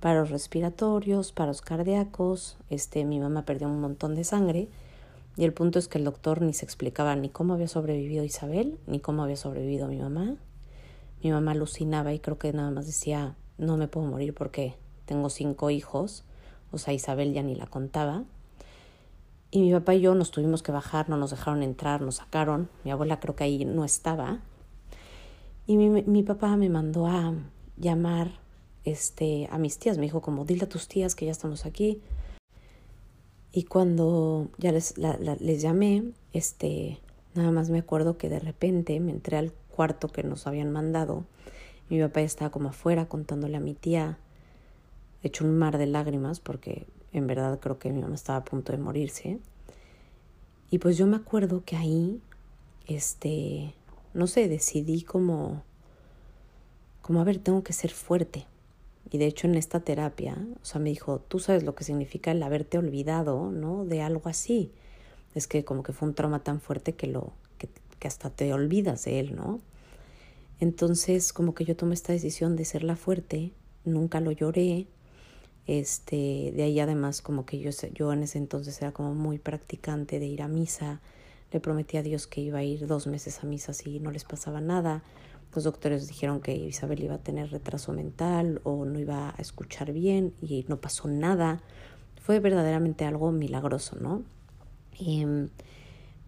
paros 0.00 0.30
respiratorios, 0.30 1.32
paros 1.32 1.62
cardíacos, 1.62 2.58
este, 2.70 3.04
mi 3.04 3.20
mamá 3.20 3.46
perdió 3.46 3.68
un 3.68 3.80
montón 3.80 4.14
de 4.14 4.24
sangre. 4.24 4.68
Y 5.38 5.44
el 5.44 5.52
punto 5.52 5.78
es 5.78 5.88
que 5.88 5.98
el 5.98 6.04
doctor 6.04 6.42
ni 6.42 6.52
se 6.52 6.64
explicaba 6.64 7.14
ni 7.14 7.28
cómo 7.28 7.54
había 7.54 7.68
sobrevivido 7.68 8.24
Isabel, 8.24 8.76
ni 8.86 8.98
cómo 8.98 9.22
había 9.22 9.36
sobrevivido 9.36 9.86
mi 9.86 9.98
mamá. 9.98 10.36
Mi 11.22 11.30
mamá 11.30 11.52
alucinaba 11.52 12.12
y 12.12 12.20
creo 12.20 12.38
que 12.38 12.52
nada 12.52 12.70
más 12.70 12.86
decía, 12.86 13.36
no 13.56 13.76
me 13.76 13.88
puedo 13.88 14.06
morir 14.06 14.34
porque 14.34 14.76
tengo 15.04 15.30
cinco 15.30 15.70
hijos, 15.70 16.24
o 16.70 16.78
sea, 16.78 16.94
Isabel 16.94 17.32
ya 17.32 17.42
ni 17.42 17.54
la 17.54 17.66
contaba. 17.66 18.24
Y 19.50 19.62
mi 19.62 19.72
papá 19.72 19.94
y 19.94 20.02
yo 20.02 20.14
nos 20.14 20.30
tuvimos 20.30 20.62
que 20.62 20.72
bajar, 20.72 21.08
no 21.08 21.16
nos 21.16 21.30
dejaron 21.30 21.62
entrar, 21.62 22.02
nos 22.02 22.16
sacaron. 22.16 22.68
Mi 22.84 22.90
abuela 22.90 23.18
creo 23.18 23.34
que 23.34 23.44
ahí 23.44 23.64
no 23.64 23.84
estaba. 23.84 24.40
Y 25.66 25.78
mi, 25.78 25.88
mi 26.02 26.22
papá 26.22 26.56
me 26.56 26.68
mandó 26.68 27.06
a 27.06 27.34
llamar 27.78 28.30
este, 28.84 29.48
a 29.50 29.58
mis 29.58 29.78
tías. 29.78 29.96
Me 29.96 30.04
dijo 30.04 30.20
como, 30.20 30.44
dile 30.44 30.64
a 30.64 30.68
tus 30.68 30.86
tías 30.88 31.14
que 31.14 31.24
ya 31.24 31.32
estamos 31.32 31.64
aquí. 31.64 32.02
Y 33.50 33.64
cuando 33.64 34.48
ya 34.58 34.72
les, 34.72 34.94
les 34.98 35.62
llamé, 35.62 36.12
este, 36.34 37.00
nada 37.34 37.50
más 37.50 37.70
me 37.70 37.78
acuerdo 37.78 38.18
que 38.18 38.28
de 38.28 38.40
repente 38.40 39.00
me 39.00 39.12
entré 39.12 39.38
al 39.38 39.52
cuarto 39.78 40.08
que 40.08 40.24
nos 40.24 40.48
habían 40.48 40.72
mandado 40.72 41.24
mi 41.88 42.00
papá 42.00 42.20
estaba 42.20 42.50
como 42.50 42.68
afuera 42.68 43.06
contándole 43.06 43.56
a 43.56 43.60
mi 43.60 43.74
tía, 43.74 44.18
hecho 45.22 45.44
un 45.44 45.56
mar 45.56 45.78
de 45.78 45.86
lágrimas 45.86 46.38
porque 46.38 46.86
en 47.12 47.26
verdad 47.26 47.58
creo 47.60 47.78
que 47.78 47.90
mi 47.90 48.00
mamá 48.00 48.14
estaba 48.14 48.38
a 48.38 48.44
punto 48.44 48.72
de 48.72 48.78
morirse. 48.78 49.38
Y 50.70 50.78
pues 50.78 50.98
yo 50.98 51.06
me 51.06 51.16
acuerdo 51.16 51.62
que 51.64 51.76
ahí, 51.76 52.20
este, 52.86 53.74
no 54.12 54.26
sé, 54.26 54.48
decidí 54.48 55.02
como, 55.02 55.62
como, 57.00 57.22
a 57.22 57.24
ver, 57.24 57.38
tengo 57.38 57.62
que 57.64 57.72
ser 57.72 57.90
fuerte. 57.90 58.46
Y 59.10 59.16
de 59.16 59.24
hecho 59.24 59.46
en 59.46 59.54
esta 59.54 59.80
terapia, 59.80 60.36
o 60.60 60.64
sea, 60.64 60.82
me 60.82 60.90
dijo, 60.90 61.20
tú 61.20 61.38
sabes 61.38 61.62
lo 61.62 61.74
que 61.74 61.84
significa 61.84 62.32
el 62.32 62.42
haberte 62.42 62.76
olvidado, 62.76 63.50
¿no? 63.50 63.86
De 63.86 64.02
algo 64.02 64.28
así. 64.28 64.70
Es 65.34 65.46
que 65.46 65.64
como 65.64 65.82
que 65.82 65.94
fue 65.94 66.08
un 66.08 66.14
trauma 66.14 66.40
tan 66.44 66.60
fuerte 66.60 66.94
que 66.94 67.06
lo, 67.06 67.32
que, 67.56 67.70
que 67.98 68.08
hasta 68.08 68.28
te 68.28 68.52
olvidas 68.52 69.06
de 69.06 69.20
él, 69.20 69.34
¿no? 69.34 69.60
Entonces, 70.60 71.32
como 71.32 71.54
que 71.54 71.64
yo 71.64 71.76
tomé 71.76 71.94
esta 71.94 72.12
decisión 72.12 72.56
de 72.56 72.64
ser 72.64 72.82
la 72.82 72.96
fuerte, 72.96 73.52
nunca 73.84 74.20
lo 74.20 74.32
lloré. 74.32 74.88
Este, 75.66 76.52
de 76.56 76.62
ahí 76.62 76.80
además 76.80 77.20
como 77.20 77.44
que 77.44 77.58
yo, 77.58 77.70
yo 77.92 78.12
en 78.12 78.22
ese 78.22 78.38
entonces 78.38 78.80
era 78.80 78.92
como 78.92 79.14
muy 79.14 79.38
practicante 79.38 80.18
de 80.18 80.26
ir 80.26 80.42
a 80.42 80.48
misa. 80.48 81.00
Le 81.52 81.60
prometí 81.60 81.96
a 81.96 82.02
Dios 82.02 82.26
que 82.26 82.40
iba 82.40 82.58
a 82.58 82.64
ir 82.64 82.86
dos 82.86 83.06
meses 83.06 83.42
a 83.42 83.46
misa 83.46 83.72
si 83.72 84.00
no 84.00 84.10
les 84.10 84.24
pasaba 84.24 84.60
nada. 84.60 85.02
Los 85.54 85.64
doctores 85.64 86.08
dijeron 86.08 86.40
que 86.40 86.54
Isabel 86.54 87.02
iba 87.02 87.14
a 87.14 87.22
tener 87.22 87.50
retraso 87.50 87.92
mental 87.92 88.60
o 88.64 88.84
no 88.84 88.98
iba 88.98 89.30
a 89.30 89.40
escuchar 89.40 89.92
bien 89.92 90.34
y 90.42 90.64
no 90.68 90.80
pasó 90.80 91.08
nada. 91.08 91.62
Fue 92.20 92.40
verdaderamente 92.40 93.04
algo 93.04 93.32
milagroso, 93.32 93.96
¿no? 93.96 94.24
Em, 94.98 95.48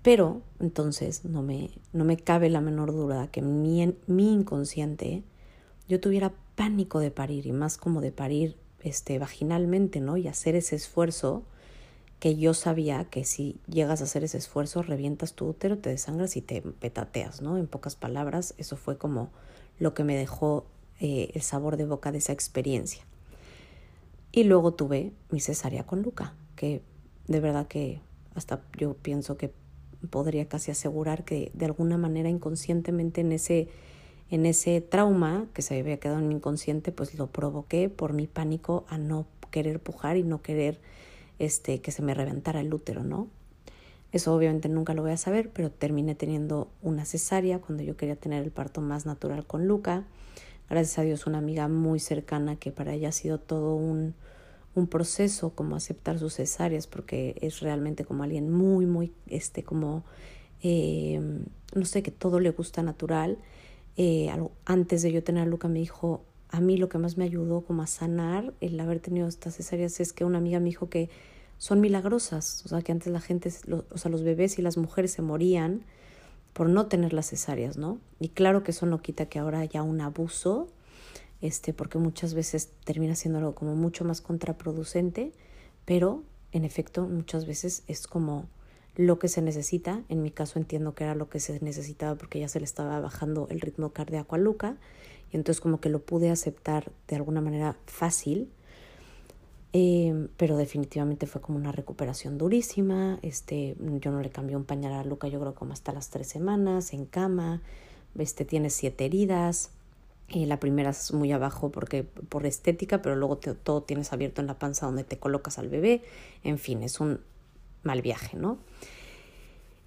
pero 0.03 0.43
entonces 0.59 1.25
no 1.25 1.43
me, 1.43 1.71
no 1.93 2.05
me 2.05 2.17
cabe 2.17 2.49
la 2.49 2.61
menor 2.61 2.93
duda 2.93 3.29
que 3.29 3.43
mi, 3.43 3.95
mi 4.07 4.33
inconsciente 4.33 5.23
yo 5.89 6.01
tuviera 6.01 6.33
pánico 6.55 7.01
de 7.01 7.11
parir 7.11 7.47
y 7.47 7.53
más 7.53 7.77
como 7.77 8.01
de 8.01 8.13
parir 8.13 8.57
este, 8.83 9.19
vaginalmente, 9.19 10.01
¿no? 10.01 10.17
Y 10.17 10.29
hacer 10.29 10.55
ese 10.55 10.77
esfuerzo 10.77 11.43
que 12.19 12.37
yo 12.37 12.55
sabía 12.55 13.05
que 13.07 13.25
si 13.25 13.59
llegas 13.67 14.01
a 14.01 14.05
hacer 14.05 14.25
ese 14.25 14.39
esfuerzo, 14.39 14.83
revientas 14.83 15.33
tu 15.33 15.49
útero, 15.49 15.79
te 15.79 15.91
desangras 15.91 16.37
y 16.37 16.43
te 16.43 16.61
petateas, 16.61 17.41
¿no? 17.41 17.57
En 17.57 17.67
pocas 17.67 17.97
palabras, 17.97 18.55
eso 18.59 18.77
fue 18.77 18.99
como 18.99 19.31
lo 19.79 19.95
que 19.95 20.05
me 20.05 20.17
dejó 20.17 20.67
eh, 21.01 21.31
el 21.35 21.43
sabor 21.43 21.77
de 21.77 21.87
boca 21.87 22.13
de 22.13 22.19
esa 22.19 22.33
experiencia. 22.33 23.05
Y 24.33 24.45
luego 24.45 24.75
tuve 24.75 25.13
mi 25.31 25.41
cesárea 25.41 25.87
con 25.87 26.03
Luca, 26.03 26.35
que 26.57 26.83
de 27.27 27.41
verdad 27.41 27.67
que 27.67 28.01
hasta 28.35 28.63
yo 28.79 28.95
pienso 28.95 29.37
que 29.37 29.53
podría 30.09 30.49
casi 30.49 30.71
asegurar 30.71 31.25
que 31.25 31.51
de 31.55 31.67
alguna 31.67 31.99
manera 31.99 32.29
inconscientemente 32.29 33.21
en 33.21 33.33
ese, 33.33 33.69
en 34.31 34.47
ese 34.47 34.81
trauma 34.81 35.47
que 35.53 35.63
se 35.63 35.79
había 35.79 35.99
quedado 35.99 36.21
inconsciente, 36.31 36.93
pues 36.93 37.15
lo 37.19 37.27
provoqué 37.27 37.89
por 37.89 38.13
mi 38.13 38.27
pánico 38.27 38.85
a 38.89 38.99
no 38.99 39.27
querer 39.51 39.81
pujar 39.81 40.17
y 40.17 40.23
no 40.23 40.43
querer 40.43 40.81
este, 41.39 41.81
que 41.81 41.91
se 41.91 42.03
me 42.03 42.15
reventara 42.15 42.61
el 42.61 42.73
útero, 42.73 43.03
¿no? 43.03 43.29
Eso 44.13 44.35
obviamente 44.35 44.69
nunca 44.69 44.93
lo 44.95 45.03
voy 45.03 45.13
a 45.13 45.17
saber, 45.17 45.51
pero 45.51 45.71
terminé 45.71 46.15
teniendo 46.15 46.69
una 46.83 47.05
cesárea 47.05 47.61
cuando 47.61 47.85
yo 47.85 47.97
quería 47.97 48.17
tener 48.17 48.43
el 48.43 48.51
parto 48.51 48.81
más 48.81 49.07
natural 49.07 49.47
con 49.47 49.69
Luca. 49.69 50.05
Gracias 50.69 50.99
a 50.99 51.03
Dios, 51.03 51.27
una 51.27 51.39
amiga 51.39 51.69
muy 51.69 52.01
cercana 52.01 52.57
que 52.57 52.73
para 52.73 52.93
ella 52.93 53.11
ha 53.11 53.13
sido 53.13 53.39
todo 53.39 53.77
un, 53.77 54.15
un 54.75 54.87
proceso 54.87 55.51
como 55.51 55.77
aceptar 55.77 56.19
sus 56.19 56.35
cesáreas, 56.35 56.87
porque 56.87 57.37
es 57.41 57.61
realmente 57.61 58.05
como 58.05 58.23
alguien 58.23 58.51
muy, 58.51 58.87
muy, 58.87 59.13
este, 59.27 59.65
como, 59.65 60.05
eh, 60.63 61.21
no 61.75 61.85
sé, 61.85 62.03
que 62.03 62.11
todo 62.11 62.41
le 62.41 62.51
gusta 62.51 62.83
natural. 62.83 63.39
Eh, 63.97 64.31
antes 64.65 65.03
de 65.03 65.13
yo 65.13 65.23
tener 65.23 65.43
a 65.43 65.47
Luca 65.47 65.69
me 65.69 65.81
dijo, 65.81 66.25
a 66.49 66.61
mí 66.61 66.77
lo 66.77 66.89
que 66.89 66.99
más 66.99 67.17
me 67.17 67.25
ayudó 67.25 67.63
como 67.63 67.83
a 67.83 67.87
sanar 67.87 68.55
el 68.61 68.79
haber 68.81 69.01
tenido 69.01 69.29
estas 69.29 69.57
cesáreas 69.57 70.01
es 70.01 70.13
que 70.13 70.25
una 70.25 70.39
amiga 70.39 70.59
me 70.61 70.67
dijo 70.67 70.89
que 70.89 71.11
son 71.59 71.81
milagrosas, 71.81 72.65
o 72.65 72.69
sea, 72.69 72.81
que 72.81 72.91
antes 72.91 73.13
la 73.13 73.21
gente, 73.21 73.53
o 73.91 73.99
sea, 73.99 74.11
los 74.11 74.23
bebés 74.23 74.59
y 74.59 74.63
las 74.63 74.79
mujeres 74.79 75.13
se 75.13 75.21
morían 75.21 75.83
por 76.53 76.69
no 76.69 76.87
tener 76.87 77.13
las 77.13 77.29
cesáreas, 77.29 77.77
¿no? 77.77 77.99
Y 78.19 78.31
claro 78.31 78.63
que 78.63 78.71
eso 78.71 78.87
no 78.87 79.03
quita 79.03 79.27
que 79.27 79.39
ahora 79.39 79.61
haya 79.61 79.83
un 79.83 80.01
abuso, 80.01 80.69
este, 81.41 81.73
porque 81.73 81.99
muchas 81.99 82.35
veces 82.35 82.71
termina 82.85 83.15
siendo 83.15 83.39
algo 83.39 83.55
como 83.55 83.75
mucho 83.75 84.05
más 84.05 84.21
contraproducente, 84.21 85.33
pero 85.85 86.23
en 86.53 86.65
efecto 86.65 87.07
muchas 87.07 87.47
veces 87.47 87.83
es 87.87 88.07
como 88.07 88.47
lo 88.97 89.19
que 89.19 89.29
se 89.29 89.43
necesita. 89.43 90.03
En 90.09 90.23
mi 90.23 90.31
caso 90.31 90.59
entiendo 90.59 90.95
que 90.95 91.05
era 91.05 91.15
lo 91.15 91.29
que 91.29 91.41
se 91.41 91.59
necesitaba 91.61 92.17
porque 92.17 92.41
ya 92.41 92.49
se 92.49 92.59
le 92.59 92.65
estaba 92.65 93.01
bajando 93.01 93.47
el 93.51 93.61
ritmo 93.61 93.91
cardíaco 93.91 94.35
a 94.35 94.39
Luca 94.39 94.77
y 95.33 95.37
entonces 95.37 95.61
como 95.61 95.81
que 95.81 95.89
lo 95.89 96.01
pude 96.01 96.31
aceptar 96.31 96.91
de 97.09 97.17
alguna 97.17 97.41
manera 97.41 97.77
fácil, 97.87 98.51
eh, 99.73 100.29
pero 100.37 100.57
definitivamente 100.57 101.27
fue 101.27 101.41
como 101.41 101.57
una 101.57 101.71
recuperación 101.71 102.37
durísima, 102.37 103.21
este, 103.23 103.77
yo 104.01 104.11
no 104.11 104.21
le 104.21 104.31
cambié 104.31 104.57
un 104.57 104.65
pañal 104.65 104.93
a 104.95 105.05
Luca, 105.05 105.29
yo 105.29 105.39
creo 105.39 105.55
como 105.55 105.73
hasta 105.73 105.93
las 105.93 106.11
tres 106.11 106.27
semanas, 106.27 106.93
en 106.93 107.07
cama, 107.07 107.63
este, 108.19 108.45
tiene 108.45 108.71
siete 108.71 109.05
heridas, 109.05 109.71
eh, 110.31 110.47
la 110.47 110.61
primera 110.61 110.91
es 110.91 111.13
muy 111.13 111.33
abajo 111.33 111.71
porque 111.71 112.05
por 112.05 112.47
estética, 112.47 113.03
pero 113.03 113.17
luego 113.17 113.37
todo 113.39 113.83
tienes 113.83 114.13
abierto 114.13 114.41
en 114.41 114.47
la 114.47 114.59
panza 114.59 114.87
donde 114.87 115.05
te 115.05 115.19
colocas 115.19 115.59
al 115.59 115.69
bebé. 115.69 116.03
En 116.45 116.59
fin, 116.59 116.83
es 116.83 117.01
un 117.01 117.21
mal 117.83 118.03
viaje, 118.03 118.37
¿no? 118.37 118.59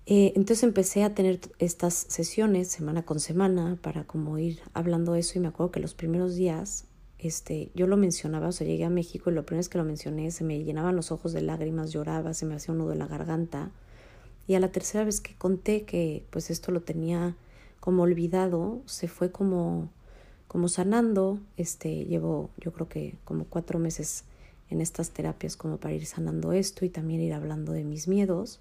Eh, 0.05 0.33
entonces 0.35 0.63
empecé 0.63 1.03
a 1.03 1.15
tener 1.15 1.39
estas 1.59 1.93
sesiones 1.93 2.67
semana 2.67 3.03
con 3.03 3.21
semana 3.21 3.77
para 3.81 4.03
como 4.03 4.37
ir 4.37 4.59
hablando 4.73 5.15
eso 5.15 5.37
y 5.37 5.41
me 5.41 5.47
acuerdo 5.47 5.71
que 5.71 5.79
los 5.79 5.93
primeros 5.93 6.35
días 6.35 6.87
este, 7.19 7.71
yo 7.73 7.87
lo 7.87 7.95
mencionaba, 7.95 8.49
o 8.49 8.51
sea, 8.51 8.67
llegué 8.67 8.83
a 8.83 8.89
México 8.89 9.31
y 9.31 9.33
lo 9.33 9.45
primero 9.45 9.69
que 9.69 9.77
lo 9.77 9.85
mencioné, 9.85 10.29
se 10.31 10.43
me 10.43 10.61
llenaban 10.61 10.97
los 10.97 11.11
ojos 11.11 11.31
de 11.31 11.41
lágrimas, 11.41 11.91
lloraba, 11.91 12.33
se 12.33 12.45
me 12.45 12.55
hacía 12.55 12.73
un 12.73 12.79
nudo 12.79 12.91
en 12.91 12.99
la 12.99 13.07
garganta. 13.07 13.71
Y 14.45 14.55
a 14.55 14.59
la 14.59 14.73
tercera 14.73 15.05
vez 15.05 15.21
que 15.21 15.33
conté 15.35 15.83
que 15.83 16.25
pues 16.31 16.49
esto 16.49 16.73
lo 16.73 16.81
tenía 16.81 17.37
como 17.79 18.03
olvidado, 18.03 18.81
se 18.85 19.07
fue 19.07 19.31
como, 19.31 19.89
como 20.53 20.69
sanando. 20.69 21.39
Este, 21.57 22.05
llevo 22.05 22.51
yo 22.57 22.71
creo 22.71 22.87
que 22.87 23.15
como 23.25 23.45
cuatro 23.45 23.79
meses 23.79 24.23
en 24.69 24.81
estas 24.81 25.09
terapias 25.09 25.57
como 25.57 25.77
para 25.77 25.95
ir 25.95 26.05
sanando 26.05 26.53
esto 26.53 26.85
y 26.85 26.89
también 26.89 27.21
ir 27.21 27.33
hablando 27.33 27.73
de 27.73 27.83
mis 27.83 28.07
miedos 28.07 28.59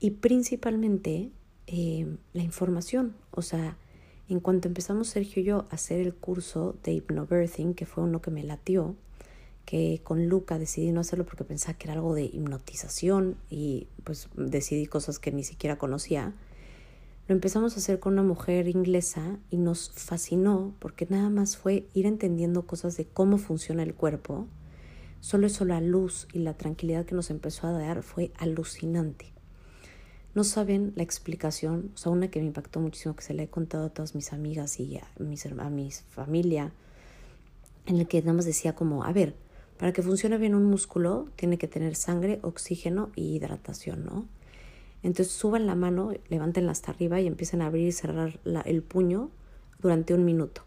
y 0.00 0.10
principalmente 0.10 1.30
eh, 1.66 2.06
la 2.34 2.42
información. 2.42 3.14
O 3.30 3.40
sea, 3.40 3.78
en 4.28 4.40
cuanto 4.40 4.68
empezamos 4.68 5.08
Sergio 5.08 5.42
y 5.42 5.46
yo 5.46 5.66
a 5.70 5.74
hacer 5.76 6.00
el 6.00 6.14
curso 6.14 6.76
de 6.84 6.92
hypnobirthing, 6.92 7.72
que 7.72 7.86
fue 7.86 8.04
uno 8.04 8.20
que 8.20 8.30
me 8.30 8.42
latió, 8.42 8.94
que 9.64 10.02
con 10.04 10.28
Luca 10.28 10.58
decidí 10.58 10.92
no 10.92 11.00
hacerlo 11.00 11.24
porque 11.24 11.44
pensaba 11.44 11.78
que 11.78 11.86
era 11.86 11.94
algo 11.94 12.14
de 12.14 12.24
hipnotización 12.24 13.36
y 13.48 13.86
pues 14.04 14.28
decidí 14.36 14.84
cosas 14.86 15.18
que 15.18 15.32
ni 15.32 15.42
siquiera 15.42 15.78
conocía. 15.78 16.34
Lo 17.28 17.34
empezamos 17.36 17.74
a 17.74 17.76
hacer 17.78 18.00
con 18.00 18.14
una 18.14 18.24
mujer 18.24 18.66
inglesa 18.68 19.38
y 19.48 19.56
nos 19.56 19.90
fascinó 19.90 20.74
porque 20.80 21.06
nada 21.08 21.30
más 21.30 21.56
fue 21.56 21.86
ir 21.94 22.06
entendiendo 22.06 22.66
cosas 22.66 22.96
de 22.96 23.06
cómo 23.06 23.38
funciona 23.38 23.84
el 23.84 23.94
cuerpo. 23.94 24.48
Solo 25.20 25.46
eso, 25.46 25.64
la 25.64 25.80
luz 25.80 26.26
y 26.32 26.40
la 26.40 26.54
tranquilidad 26.54 27.06
que 27.06 27.14
nos 27.14 27.30
empezó 27.30 27.68
a 27.68 27.72
dar 27.72 28.02
fue 28.02 28.32
alucinante. 28.38 29.32
No 30.34 30.42
saben 30.42 30.92
la 30.96 31.04
explicación, 31.04 31.92
o 31.94 31.96
sea, 31.96 32.10
una 32.10 32.28
que 32.28 32.40
me 32.40 32.46
impactó 32.46 32.80
muchísimo, 32.80 33.14
que 33.14 33.22
se 33.22 33.34
le 33.34 33.44
he 33.44 33.48
contado 33.48 33.86
a 33.86 33.90
todas 33.90 34.16
mis 34.16 34.32
amigas 34.32 34.80
y 34.80 34.96
a 34.96 35.06
mis, 35.18 35.46
a 35.46 35.70
mis 35.70 36.00
familia, 36.08 36.72
en 37.86 37.98
el 37.98 38.08
que 38.08 38.20
nada 38.20 38.32
más 38.32 38.46
decía 38.46 38.74
como, 38.74 39.04
a 39.04 39.12
ver, 39.12 39.36
para 39.78 39.92
que 39.92 40.02
funcione 40.02 40.38
bien 40.38 40.54
un 40.54 40.64
músculo 40.64 41.28
tiene 41.36 41.56
que 41.58 41.68
tener 41.68 41.94
sangre, 41.94 42.40
oxígeno 42.42 43.10
y 43.14 43.36
hidratación, 43.36 44.04
¿no? 44.04 44.26
Entonces 45.02 45.34
suban 45.34 45.66
la 45.66 45.74
mano, 45.74 46.12
levántenla 46.28 46.72
hasta 46.72 46.92
arriba 46.92 47.20
y 47.20 47.26
empiecen 47.26 47.62
a 47.62 47.66
abrir 47.66 47.88
y 47.88 47.92
cerrar 47.92 48.40
el 48.64 48.82
puño 48.82 49.30
durante 49.80 50.14
un 50.14 50.24
minuto. 50.24 50.62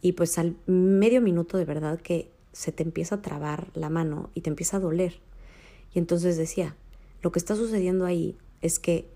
Y 0.00 0.12
pues 0.12 0.38
al 0.38 0.56
medio 0.66 1.20
minuto 1.20 1.58
de 1.58 1.64
verdad 1.64 2.00
que 2.00 2.30
se 2.52 2.72
te 2.72 2.82
empieza 2.82 3.16
a 3.16 3.22
trabar 3.22 3.70
la 3.74 3.90
mano 3.90 4.30
y 4.34 4.40
te 4.40 4.50
empieza 4.50 4.78
a 4.78 4.80
doler. 4.80 5.20
Y 5.94 5.98
entonces 5.98 6.36
decía, 6.36 6.76
lo 7.22 7.32
que 7.32 7.38
está 7.38 7.56
sucediendo 7.56 8.06
ahí 8.06 8.36
es 8.62 8.78
que 8.78 9.08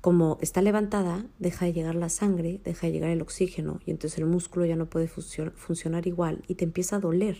como 0.00 0.38
está 0.40 0.62
levantada, 0.62 1.26
deja 1.38 1.64
de 1.64 1.72
llegar 1.72 1.96
la 1.96 2.08
sangre, 2.08 2.60
deja 2.64 2.86
de 2.86 2.92
llegar 2.92 3.10
el 3.10 3.20
oxígeno 3.20 3.80
y 3.84 3.90
entonces 3.90 4.18
el 4.18 4.26
músculo 4.26 4.64
ya 4.64 4.76
no 4.76 4.86
puede 4.86 5.08
funcionar 5.08 6.06
igual 6.06 6.44
y 6.46 6.54
te 6.54 6.64
empieza 6.64 6.96
a 6.96 7.00
doler 7.00 7.36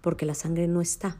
porque 0.00 0.26
la 0.26 0.34
sangre 0.34 0.66
no 0.66 0.80
está. 0.80 1.16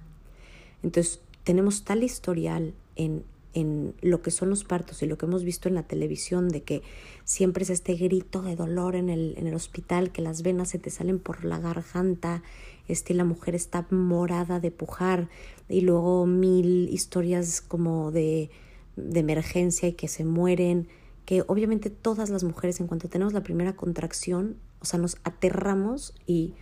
Entonces 0.82 1.20
tenemos 1.44 1.84
tal 1.84 2.02
historial 2.02 2.74
en, 2.96 3.24
en 3.56 3.94
lo 4.00 4.22
que 4.22 4.30
son 4.30 4.50
los 4.50 4.64
partos 4.64 5.02
y 5.02 5.06
lo 5.06 5.18
que 5.18 5.26
hemos 5.26 5.42
visto 5.42 5.68
en 5.68 5.74
la 5.74 5.82
televisión 5.82 6.48
de 6.48 6.62
que 6.62 6.82
siempre 7.24 7.64
es 7.64 7.70
este 7.70 7.94
grito 7.94 8.42
de 8.42 8.54
dolor 8.54 8.94
en 8.94 9.08
el, 9.08 9.34
en 9.36 9.46
el 9.46 9.54
hospital, 9.54 10.12
que 10.12 10.22
las 10.22 10.42
venas 10.42 10.70
se 10.70 10.78
te 10.78 10.90
salen 10.90 11.18
por 11.18 11.44
la 11.44 11.58
garganta, 11.58 12.42
este, 12.88 13.14
la 13.14 13.24
mujer 13.24 13.54
está 13.54 13.86
morada 13.90 14.60
de 14.60 14.70
pujar 14.70 15.28
y 15.68 15.80
luego 15.80 16.26
mil 16.26 16.88
historias 16.88 17.60
como 17.60 18.12
de 18.12 18.50
de 18.96 19.20
emergencia 19.20 19.88
y 19.88 19.92
que 19.92 20.08
se 20.08 20.24
mueren, 20.24 20.88
que 21.24 21.44
obviamente 21.46 21.90
todas 21.90 22.30
las 22.30 22.44
mujeres 22.44 22.80
en 22.80 22.86
cuanto 22.86 23.08
tenemos 23.08 23.34
la 23.34 23.42
primera 23.42 23.76
contracción, 23.76 24.56
o 24.80 24.84
sea, 24.84 24.98
nos 24.98 25.18
aterramos 25.22 26.14
y 26.26 26.54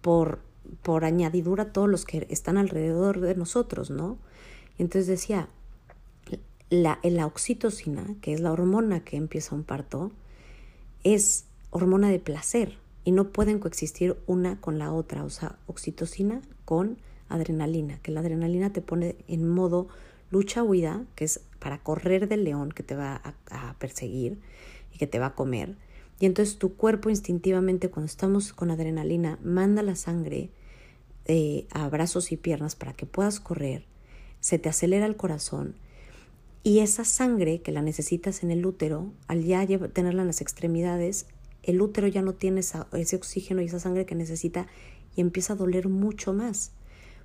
por, 0.00 0.40
por 0.82 1.04
añadidura 1.04 1.72
todos 1.72 1.88
los 1.88 2.04
que 2.04 2.26
están 2.28 2.58
alrededor 2.58 3.20
de 3.20 3.34
nosotros, 3.34 3.90
¿no? 3.90 4.18
Entonces 4.78 5.06
decía, 5.06 5.48
la, 6.70 7.26
oxitocina, 7.26 8.06
que 8.20 8.32
es 8.32 8.40
la 8.40 8.52
hormona 8.52 9.04
que 9.04 9.16
empieza 9.16 9.54
un 9.54 9.64
parto, 9.64 10.10
es 11.04 11.44
hormona 11.70 12.08
de 12.08 12.18
placer 12.18 12.78
y 13.04 13.12
no 13.12 13.28
pueden 13.28 13.58
coexistir 13.58 14.16
una 14.26 14.60
con 14.60 14.78
la 14.78 14.92
otra, 14.92 15.24
o 15.24 15.30
sea, 15.30 15.58
oxitocina 15.66 16.42
con 16.64 16.98
adrenalina, 17.28 17.98
que 18.02 18.10
la 18.10 18.20
adrenalina 18.20 18.72
te 18.72 18.82
pone 18.82 19.16
en 19.28 19.48
modo 19.48 19.88
lucha-huida, 20.30 21.04
que 21.14 21.24
es 21.24 21.40
para 21.60 21.78
correr 21.78 22.28
del 22.28 22.44
león 22.44 22.72
que 22.72 22.82
te 22.82 22.96
va 22.96 23.20
a, 23.50 23.74
perseguir 23.78 24.40
y 24.92 24.98
que 24.98 25.06
te 25.06 25.18
va 25.18 25.26
a 25.26 25.34
comer. 25.34 25.76
Y 26.18 26.26
entonces 26.26 26.58
tu 26.58 26.74
cuerpo 26.74 27.10
instintivamente, 27.10 27.90
cuando 27.90 28.06
estamos 28.06 28.52
con 28.52 28.70
adrenalina, 28.70 29.38
manda 29.42 29.82
la 29.82 29.94
sangre 29.94 30.50
eh, 31.26 31.66
a 31.70 31.88
brazos 31.88 32.32
y 32.32 32.36
piernas 32.36 32.74
para 32.74 32.94
que 32.94 33.06
puedas 33.06 33.38
correr, 33.38 33.84
se 34.40 34.58
te 34.58 34.68
acelera 34.68 35.06
el 35.06 35.16
corazón 35.16 35.76
y 36.66 36.80
esa 36.80 37.04
sangre 37.04 37.62
que 37.62 37.70
la 37.70 37.80
necesitas 37.80 38.42
en 38.42 38.50
el 38.50 38.66
útero, 38.66 39.12
al 39.28 39.44
ya 39.44 39.64
tenerla 39.90 40.22
en 40.22 40.26
las 40.26 40.40
extremidades, 40.40 41.26
el 41.62 41.80
útero 41.80 42.08
ya 42.08 42.22
no 42.22 42.32
tiene 42.32 42.58
ese 42.58 43.16
oxígeno 43.16 43.62
y 43.62 43.66
esa 43.66 43.78
sangre 43.78 44.04
que 44.04 44.16
necesita 44.16 44.66
y 45.14 45.20
empieza 45.20 45.52
a 45.52 45.56
doler 45.56 45.88
mucho 45.88 46.32
más. 46.32 46.72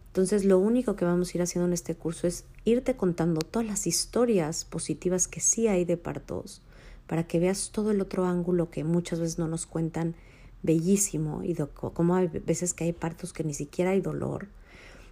Entonces 0.09 0.45
lo 0.45 0.59
único 0.59 0.95
que 0.95 1.05
vamos 1.05 1.33
a 1.33 1.37
ir 1.39 1.41
haciendo 1.41 1.65
en 1.65 1.73
este 1.73 1.95
curso 1.95 2.27
es 2.27 2.45
irte 2.65 2.95
contando 2.95 3.41
todas 3.41 3.67
las 3.67 3.87
historias 3.87 4.63
positivas 4.63 5.27
que 5.27 5.39
sí 5.39 5.67
hay 5.67 5.85
de 5.85 5.97
partos 5.97 6.61
para 7.07 7.25
que 7.25 7.39
veas 7.39 7.71
todo 7.71 7.89
el 7.89 7.99
otro 7.99 8.25
ángulo 8.25 8.69
que 8.69 8.83
muchas 8.83 9.19
veces 9.19 9.39
no 9.39 9.47
nos 9.47 9.65
cuentan 9.65 10.13
bellísimo 10.61 11.43
y 11.43 11.55
como 11.55 12.13
hay 12.13 12.27
veces 12.27 12.75
que 12.75 12.83
hay 12.83 12.93
partos 12.93 13.33
que 13.33 13.43
ni 13.43 13.55
siquiera 13.55 13.89
hay 13.89 14.01
dolor. 14.01 14.49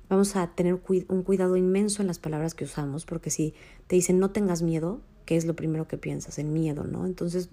Vamos 0.10 0.36
a 0.36 0.48
tener 0.56 0.80
un 1.08 1.24
cuidado 1.24 1.56
inmenso 1.56 2.02
en 2.02 2.08
las 2.08 2.18
palabras 2.18 2.56
que 2.56 2.66
usamos 2.66 3.06
porque 3.06 3.30
si 3.30 3.54
te 3.88 3.96
dicen 3.96 4.20
no 4.20 4.32
tengas 4.32 4.64
miedo, 4.64 5.02
¿qué 5.26 5.38
es 5.38 5.46
lo 5.46 5.56
primero 5.56 5.88
que 5.88 5.98
piensas? 5.98 6.40
En 6.40 6.52
miedo, 6.52 6.84
¿no? 6.86 7.06
Entonces 7.06 7.50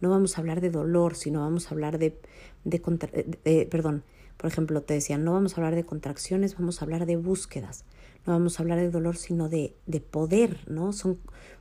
no 0.00 0.10
vamos 0.10 0.36
a 0.36 0.40
hablar 0.40 0.60
de 0.60 0.70
dolor, 0.70 1.14
sino 1.14 1.40
vamos 1.40 1.68
a 1.68 1.70
hablar 1.70 1.98
de, 1.98 2.18
de, 2.64 3.68
perdón, 3.70 4.02
por 4.36 4.50
ejemplo, 4.50 4.82
te 4.82 4.94
decían, 4.94 5.22
no 5.22 5.34
vamos 5.34 5.52
a 5.52 5.56
hablar 5.60 5.74
de 5.74 5.84
contracciones, 5.84 6.56
vamos 6.56 6.80
a 6.80 6.84
hablar 6.84 7.06
de 7.06 7.16
búsquedas. 7.16 7.84
No 8.26 8.32
vamos 8.32 8.58
a 8.58 8.62
hablar 8.62 8.78
de 8.78 8.90
dolor, 8.90 9.16
sino 9.16 9.48
de, 9.48 9.76
de 9.86 10.00
poder, 10.00 10.58
¿no? 10.66 10.92
Son 10.92 11.18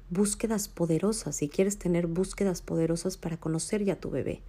búsquedas 0.10 0.70
poderosas. 0.70 1.36
Si 1.36 1.50
quieres 1.50 1.78
tener 1.78 2.08
búsquedas 2.08 2.62
poderosas 2.62 3.18
para 3.18 3.38
conocer 3.38 3.84
ya 3.84 3.94
a 3.94 4.00
tu 4.00 4.10
bebé. 4.10 4.42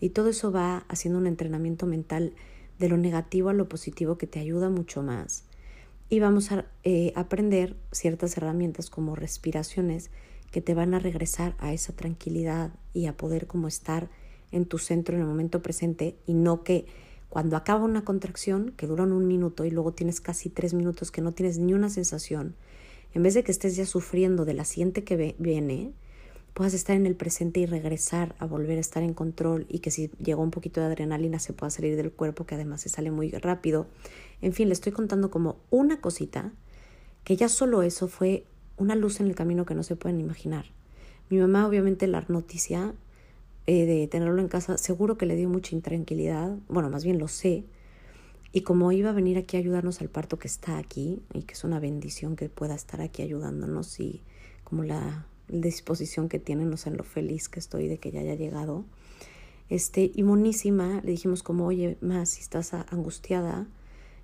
Y 0.00 0.10
todo 0.10 0.28
eso 0.28 0.52
va 0.52 0.84
haciendo 0.88 1.18
un 1.18 1.26
entrenamiento 1.26 1.86
mental 1.86 2.34
de 2.78 2.88
lo 2.88 2.96
negativo 2.96 3.48
a 3.48 3.54
lo 3.54 3.68
positivo 3.68 4.18
que 4.18 4.26
te 4.26 4.38
ayuda 4.38 4.68
mucho 4.68 5.02
más. 5.02 5.47
Y 6.10 6.20
vamos 6.20 6.52
a 6.52 6.64
eh, 6.84 7.12
aprender 7.16 7.76
ciertas 7.92 8.36
herramientas 8.36 8.88
como 8.88 9.14
respiraciones 9.14 10.10
que 10.50 10.62
te 10.62 10.74
van 10.74 10.94
a 10.94 10.98
regresar 10.98 11.54
a 11.58 11.72
esa 11.72 11.94
tranquilidad 11.94 12.72
y 12.94 13.06
a 13.06 13.16
poder 13.16 13.46
como 13.46 13.68
estar 13.68 14.08
en 14.50 14.64
tu 14.64 14.78
centro 14.78 15.14
en 15.14 15.20
el 15.20 15.26
momento 15.26 15.62
presente 15.62 16.16
y 16.26 16.32
no 16.32 16.64
que 16.64 16.86
cuando 17.28 17.56
acaba 17.56 17.84
una 17.84 18.04
contracción 18.04 18.72
que 18.76 18.86
dura 18.86 19.04
un 19.04 19.26
minuto 19.26 19.66
y 19.66 19.70
luego 19.70 19.92
tienes 19.92 20.20
casi 20.20 20.48
tres 20.48 20.72
minutos 20.72 21.10
que 21.10 21.20
no 21.20 21.32
tienes 21.32 21.58
ni 21.58 21.74
una 21.74 21.90
sensación, 21.90 22.56
en 23.12 23.22
vez 23.22 23.34
de 23.34 23.44
que 23.44 23.52
estés 23.52 23.76
ya 23.76 23.84
sufriendo 23.84 24.46
de 24.46 24.54
la 24.54 24.64
siguiente 24.64 25.04
que 25.04 25.36
viene, 25.38 25.92
puedas 26.54 26.74
estar 26.74 26.96
en 26.96 27.06
el 27.06 27.14
presente 27.14 27.60
y 27.60 27.66
regresar 27.66 28.34
a 28.38 28.46
volver 28.46 28.78
a 28.78 28.80
estar 28.80 29.02
en 29.02 29.14
control 29.14 29.66
y 29.68 29.80
que 29.80 29.90
si 29.90 30.10
llegó 30.18 30.42
un 30.42 30.50
poquito 30.50 30.80
de 30.80 30.86
adrenalina 30.86 31.38
se 31.38 31.52
pueda 31.52 31.70
salir 31.70 31.96
del 31.96 32.12
cuerpo, 32.12 32.46
que 32.46 32.54
además 32.54 32.80
se 32.80 32.88
sale 32.88 33.10
muy 33.10 33.30
rápido. 33.30 33.86
En 34.40 34.52
fin, 34.52 34.68
le 34.68 34.74
estoy 34.74 34.92
contando 34.92 35.30
como 35.30 35.56
una 35.70 36.00
cosita, 36.00 36.52
que 37.24 37.36
ya 37.36 37.48
solo 37.48 37.82
eso 37.82 38.08
fue 38.08 38.44
una 38.76 38.94
luz 38.94 39.20
en 39.20 39.26
el 39.26 39.34
camino 39.34 39.64
que 39.66 39.74
no 39.74 39.82
se 39.82 39.96
pueden 39.96 40.20
imaginar. 40.20 40.66
Mi 41.30 41.38
mamá, 41.38 41.66
obviamente, 41.66 42.06
la 42.06 42.24
noticia 42.28 42.94
eh, 43.66 43.84
de 43.84 44.06
tenerlo 44.06 44.40
en 44.40 44.48
casa, 44.48 44.78
seguro 44.78 45.18
que 45.18 45.26
le 45.26 45.36
dio 45.36 45.48
mucha 45.48 45.74
intranquilidad, 45.74 46.56
bueno, 46.68 46.88
más 46.88 47.04
bien 47.04 47.18
lo 47.18 47.28
sé. 47.28 47.64
Y 48.52 48.62
como 48.62 48.92
iba 48.92 49.10
a 49.10 49.12
venir 49.12 49.36
aquí 49.36 49.56
a 49.56 49.60
ayudarnos 49.60 50.00
al 50.00 50.08
parto 50.08 50.38
que 50.38 50.48
está 50.48 50.78
aquí, 50.78 51.20
y 51.34 51.42
que 51.42 51.54
es 51.54 51.64
una 51.64 51.80
bendición 51.80 52.34
que 52.34 52.48
pueda 52.48 52.74
estar 52.74 53.00
aquí 53.02 53.22
ayudándonos, 53.22 54.00
y 54.00 54.22
como 54.64 54.84
la, 54.84 55.26
disposición 55.48 56.28
que 56.28 56.38
tiene, 56.38 56.66
no 56.66 56.76
sé, 56.76 56.90
en 56.90 56.98
lo 56.98 57.04
feliz 57.04 57.48
que 57.48 57.58
estoy 57.58 57.88
de 57.88 57.98
que 57.98 58.10
ya 58.10 58.20
haya 58.20 58.34
llegado. 58.34 58.84
Este, 59.70 60.10
y 60.14 60.22
monísima, 60.22 61.00
le 61.02 61.12
dijimos 61.12 61.42
como, 61.42 61.66
oye, 61.66 61.96
más, 62.00 62.30
si 62.30 62.42
estás 62.42 62.74
angustiada, 62.74 63.66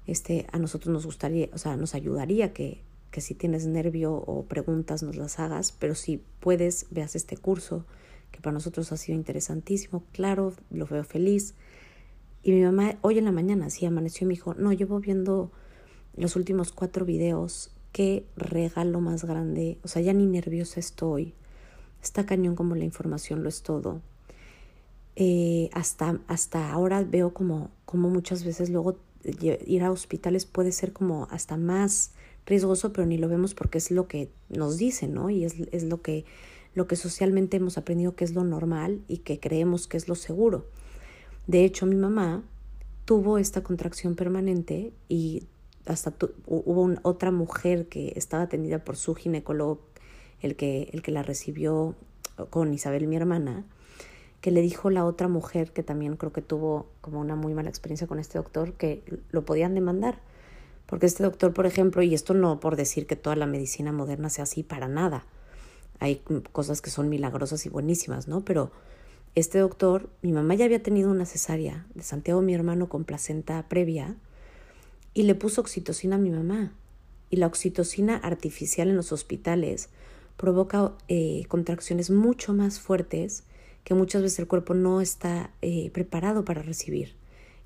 este, 0.07 0.47
a 0.53 0.59
nosotros 0.59 0.93
nos 0.93 1.07
gustaría, 1.07 1.49
o 1.53 1.59
sea, 1.59 1.77
nos 1.77 1.95
ayudaría 1.95 2.53
que 2.53 2.83
que 3.15 3.21
si 3.21 3.37
tienes 3.37 3.65
nervio 3.65 4.13
o 4.13 4.47
preguntas 4.47 5.05
nos 5.05 5.15
las 5.15 5.39
hagas, 5.39 5.71
pero 5.71 5.95
si 5.95 6.21
puedes, 6.41 6.89
veas 6.91 7.15
este 7.15 7.37
curso, 7.37 7.87
que 8.33 8.41
para 8.41 8.55
nosotros 8.55 8.91
ha 8.91 8.97
sido 8.97 9.17
interesantísimo, 9.17 10.03
claro, 10.11 10.53
lo 10.73 10.85
veo 10.85 11.05
feliz. 11.05 11.55
Y 12.43 12.51
mi 12.51 12.65
mamá 12.65 12.97
hoy 13.03 13.19
en 13.19 13.25
la 13.25 13.31
mañana, 13.31 13.71
sí, 13.71 13.87
amaneció 13.87 14.25
y 14.25 14.29
me 14.29 14.35
dijo, 14.35 14.55
no, 14.55 14.73
llevo 14.73 14.99
viendo 14.99 15.53
los 16.17 16.35
últimos 16.35 16.73
cuatro 16.73 17.05
videos, 17.05 17.71
qué 17.93 18.27
regalo 18.37 19.01
más 19.01 19.25
grande, 19.25 19.79
o 19.85 19.87
sea, 19.87 20.03
ya 20.03 20.13
ni 20.13 20.27
nerviosa 20.27 20.81
estoy, 20.81 21.35
está 22.03 22.27
cañón 22.27 22.57
como 22.57 22.75
la 22.75 22.83
información 22.83 23.45
lo 23.45 23.49
es 23.49 23.63
todo. 23.63 24.03
Eh, 25.15 25.71
hasta, 25.73 26.19
hasta 26.27 26.73
ahora 26.73 27.05
veo 27.05 27.33
como, 27.33 27.71
como 27.85 28.11
muchas 28.11 28.43
veces 28.43 28.71
luego 28.71 28.97
ir 29.25 29.83
a 29.83 29.91
hospitales 29.91 30.47
puede 30.47 30.73
ser 30.73 30.93
como 30.93 31.29
hasta 31.31 31.57
más 31.57 32.13
riesgoso, 32.47 32.93
pero 32.93 33.07
ni 33.07 33.19
lo 33.19 33.29
vemos 33.29 33.55
porque 33.55 33.79
es 33.79 33.91
lo 33.91 34.07
que 34.07 34.31
nos 34.49 34.77
dicen, 34.77 35.15
¿no? 35.15 35.31
Y 35.31 35.45
es, 35.45 35.55
es 35.73 35.85
lo, 35.85 36.03
que, 36.03 36.25
lo 36.75 36.87
que 36.87 36.97
socialmente 36.97 37.57
hemos 37.57 37.79
aprendido 37.79 38.15
que 38.15 38.25
es 38.25 38.35
lo 38.35 38.45
normal 38.45 39.01
y 39.09 39.19
que 39.19 39.41
creemos 39.41 39.87
que 39.87 39.97
es 39.97 40.09
lo 40.09 40.15
seguro. 40.15 40.67
De 41.47 41.65
hecho, 41.65 41.87
mi 41.87 41.97
mamá 41.97 42.43
tuvo 43.05 43.39
esta 43.39 43.63
contracción 43.63 44.15
permanente 44.15 44.93
y 45.09 45.45
hasta 45.87 46.15
hubo 46.47 46.95
otra 47.03 47.31
mujer 47.31 47.89
que 47.89 48.13
estaba 48.17 48.45
atendida 48.45 48.85
por 48.85 48.97
su 48.97 49.15
ginecólogo, 49.15 49.81
el 50.41 50.57
que, 50.57 50.89
el 50.93 51.03
que 51.03 51.13
la 51.13 51.23
recibió 51.23 51.95
con 52.51 52.73
Isabel, 52.73 53.07
mi 53.07 53.17
hermana, 53.17 53.65
que 54.45 54.51
le 54.51 54.61
dijo 54.61 54.91
la 54.91 55.07
otra 55.07 55.27
mujer 55.27 55.73
que 55.73 55.83
también 55.83 56.17
creo 56.17 56.31
que 56.31 56.43
tuvo 56.43 56.91
como 57.01 57.19
una 57.19 57.35
muy 57.35 57.55
mala 57.55 57.71
experiencia 57.71 58.07
con 58.07 58.19
este 58.19 58.37
doctor, 58.37 58.75
que 58.75 59.03
lo 59.31 59.47
podían 59.47 59.75
demandar 59.75 60.21
porque 60.85 61.07
este 61.07 61.23
doctor, 61.23 61.55
por 61.55 61.65
ejemplo, 61.65 62.03
y 62.03 62.13
esto 62.13 62.35
no 62.35 62.61
por 62.61 62.77
decir 62.77 63.07
que 63.07 63.17
toda 63.17 63.37
la 63.37 63.47
medicina 63.47 63.91
moderna 63.91 64.29
sea 64.29 64.45
así, 64.45 64.63
para 64.63 64.87
nada. 64.87 65.25
Hay 65.99 66.23
cosas 66.53 66.83
que 66.83 66.91
son 66.91 67.09
milagrosas 67.09 67.65
y 67.65 67.71
buenísimas, 67.71 68.29
¿no? 68.29 68.45
Pero 68.45 68.71
este 69.35 69.61
doctor, 69.61 70.11
mi 70.21 70.33
mamá 70.33 70.55
ya 70.57 70.67
había 70.67 70.83
tenido 70.83 71.11
una 71.11 71.25
cesárea 71.25 71.87
de 71.95 72.03
Santiago, 72.03 72.43
mi 72.43 72.53
hermano, 72.53 72.91
con 72.91 73.05
placenta 73.05 73.67
previa, 73.67 74.15
y 75.15 75.23
le 75.23 75.35
puso 75.35 75.63
oxitocina 75.63 76.17
a 76.17 76.19
mi 76.19 76.29
mamá. 76.29 76.75
Y 77.31 77.37
la 77.37 77.47
oxitocina 77.47 78.17
artificial 78.19 78.91
en 78.91 78.97
los 78.97 79.11
hospitales 79.11 79.89
provoca 80.37 80.93
eh, 81.09 81.45
contracciones 81.49 82.11
mucho 82.11 82.53
más 82.53 82.79
fuertes 82.79 83.45
que 83.85 83.95
muchas 83.95 84.23
veces 84.23 84.39
el 84.41 84.49
cuerpo 84.49 84.75
no 84.75 85.01
está 85.01 85.51
eh, 85.63 85.91
preparado 85.91 86.45
para 86.45 86.63
recibir. 86.63 87.17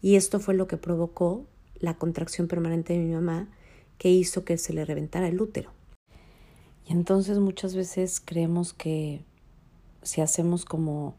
Y 0.03 0.17
esto 0.17 0.41
fue 0.41 0.55
lo 0.55 0.67
que 0.67 0.77
provocó 0.77 1.47
la 1.79 1.95
contracción 1.95 2.49
permanente 2.49 2.93
de 2.93 2.99
mi 2.99 3.15
mamá 3.15 3.49
que 3.99 4.11
hizo 4.11 4.45
que 4.45 4.59
se 4.59 4.73
le 4.73 4.85
reventara 4.85 5.29
el 5.29 5.41
útero. 5.41 5.71
Y 6.87 6.93
entonces 6.93 7.39
muchas 7.39 7.75
veces 7.75 8.21
creemos 8.25 8.73
que 8.73 9.25
si 10.03 10.21
hacemos 10.21 10.65
como 10.65 11.17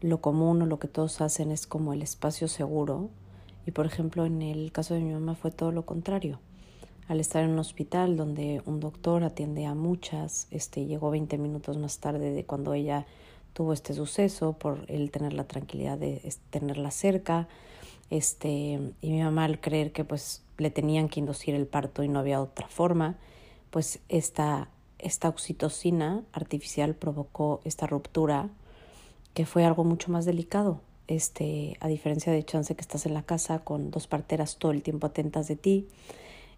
lo 0.00 0.20
común 0.20 0.60
o 0.62 0.66
lo 0.66 0.78
que 0.78 0.88
todos 0.88 1.20
hacen 1.20 1.50
es 1.50 1.66
como 1.66 1.92
el 1.92 2.02
espacio 2.02 2.48
seguro. 2.48 3.10
Y 3.66 3.70
por 3.70 3.86
ejemplo, 3.86 4.26
en 4.26 4.42
el 4.42 4.72
caso 4.72 4.94
de 4.94 5.00
mi 5.00 5.12
mamá 5.12 5.34
fue 5.34 5.50
todo 5.50 5.72
lo 5.72 5.86
contrario. 5.86 6.40
Al 7.08 7.20
estar 7.20 7.44
en 7.44 7.50
un 7.50 7.58
hospital 7.58 8.16
donde 8.16 8.62
un 8.66 8.80
doctor 8.80 9.24
atiende 9.24 9.66
a 9.66 9.74
muchas, 9.74 10.46
este 10.50 10.86
llegó 10.86 11.10
20 11.10 11.38
minutos 11.38 11.78
más 11.78 11.98
tarde 11.98 12.32
de 12.32 12.44
cuando 12.44 12.74
ella 12.74 13.06
tuvo 13.54 13.72
este 13.72 13.94
suceso 13.94 14.52
por 14.52 14.84
él 14.88 15.10
tener 15.10 15.32
la 15.32 15.44
tranquilidad 15.44 15.96
de 15.96 16.20
tenerla 16.50 16.90
cerca, 16.90 17.48
este, 18.10 18.92
y 19.00 19.10
mi 19.10 19.22
mamá 19.22 19.44
al 19.44 19.60
creer 19.60 19.92
que 19.92 20.04
pues 20.04 20.42
le 20.58 20.70
tenían 20.70 21.08
que 21.08 21.20
inducir 21.20 21.54
el 21.54 21.66
parto 21.66 22.02
y 22.02 22.08
no 22.08 22.18
había 22.18 22.40
otra 22.40 22.68
forma, 22.68 23.16
pues 23.70 24.00
esta, 24.08 24.68
esta 24.98 25.28
oxitocina 25.28 26.22
artificial 26.32 26.94
provocó 26.94 27.60
esta 27.64 27.86
ruptura 27.86 28.50
que 29.32 29.46
fue 29.46 29.64
algo 29.64 29.84
mucho 29.84 30.12
más 30.12 30.24
delicado. 30.24 30.80
Este, 31.06 31.76
a 31.80 31.88
diferencia 31.88 32.32
de 32.32 32.44
chance 32.44 32.74
que 32.74 32.80
estás 32.80 33.04
en 33.04 33.12
la 33.12 33.22
casa 33.22 33.58
con 33.58 33.90
dos 33.90 34.06
parteras 34.06 34.56
todo 34.56 34.72
el 34.72 34.82
tiempo 34.82 35.06
atentas 35.06 35.48
de 35.48 35.56
ti, 35.56 35.86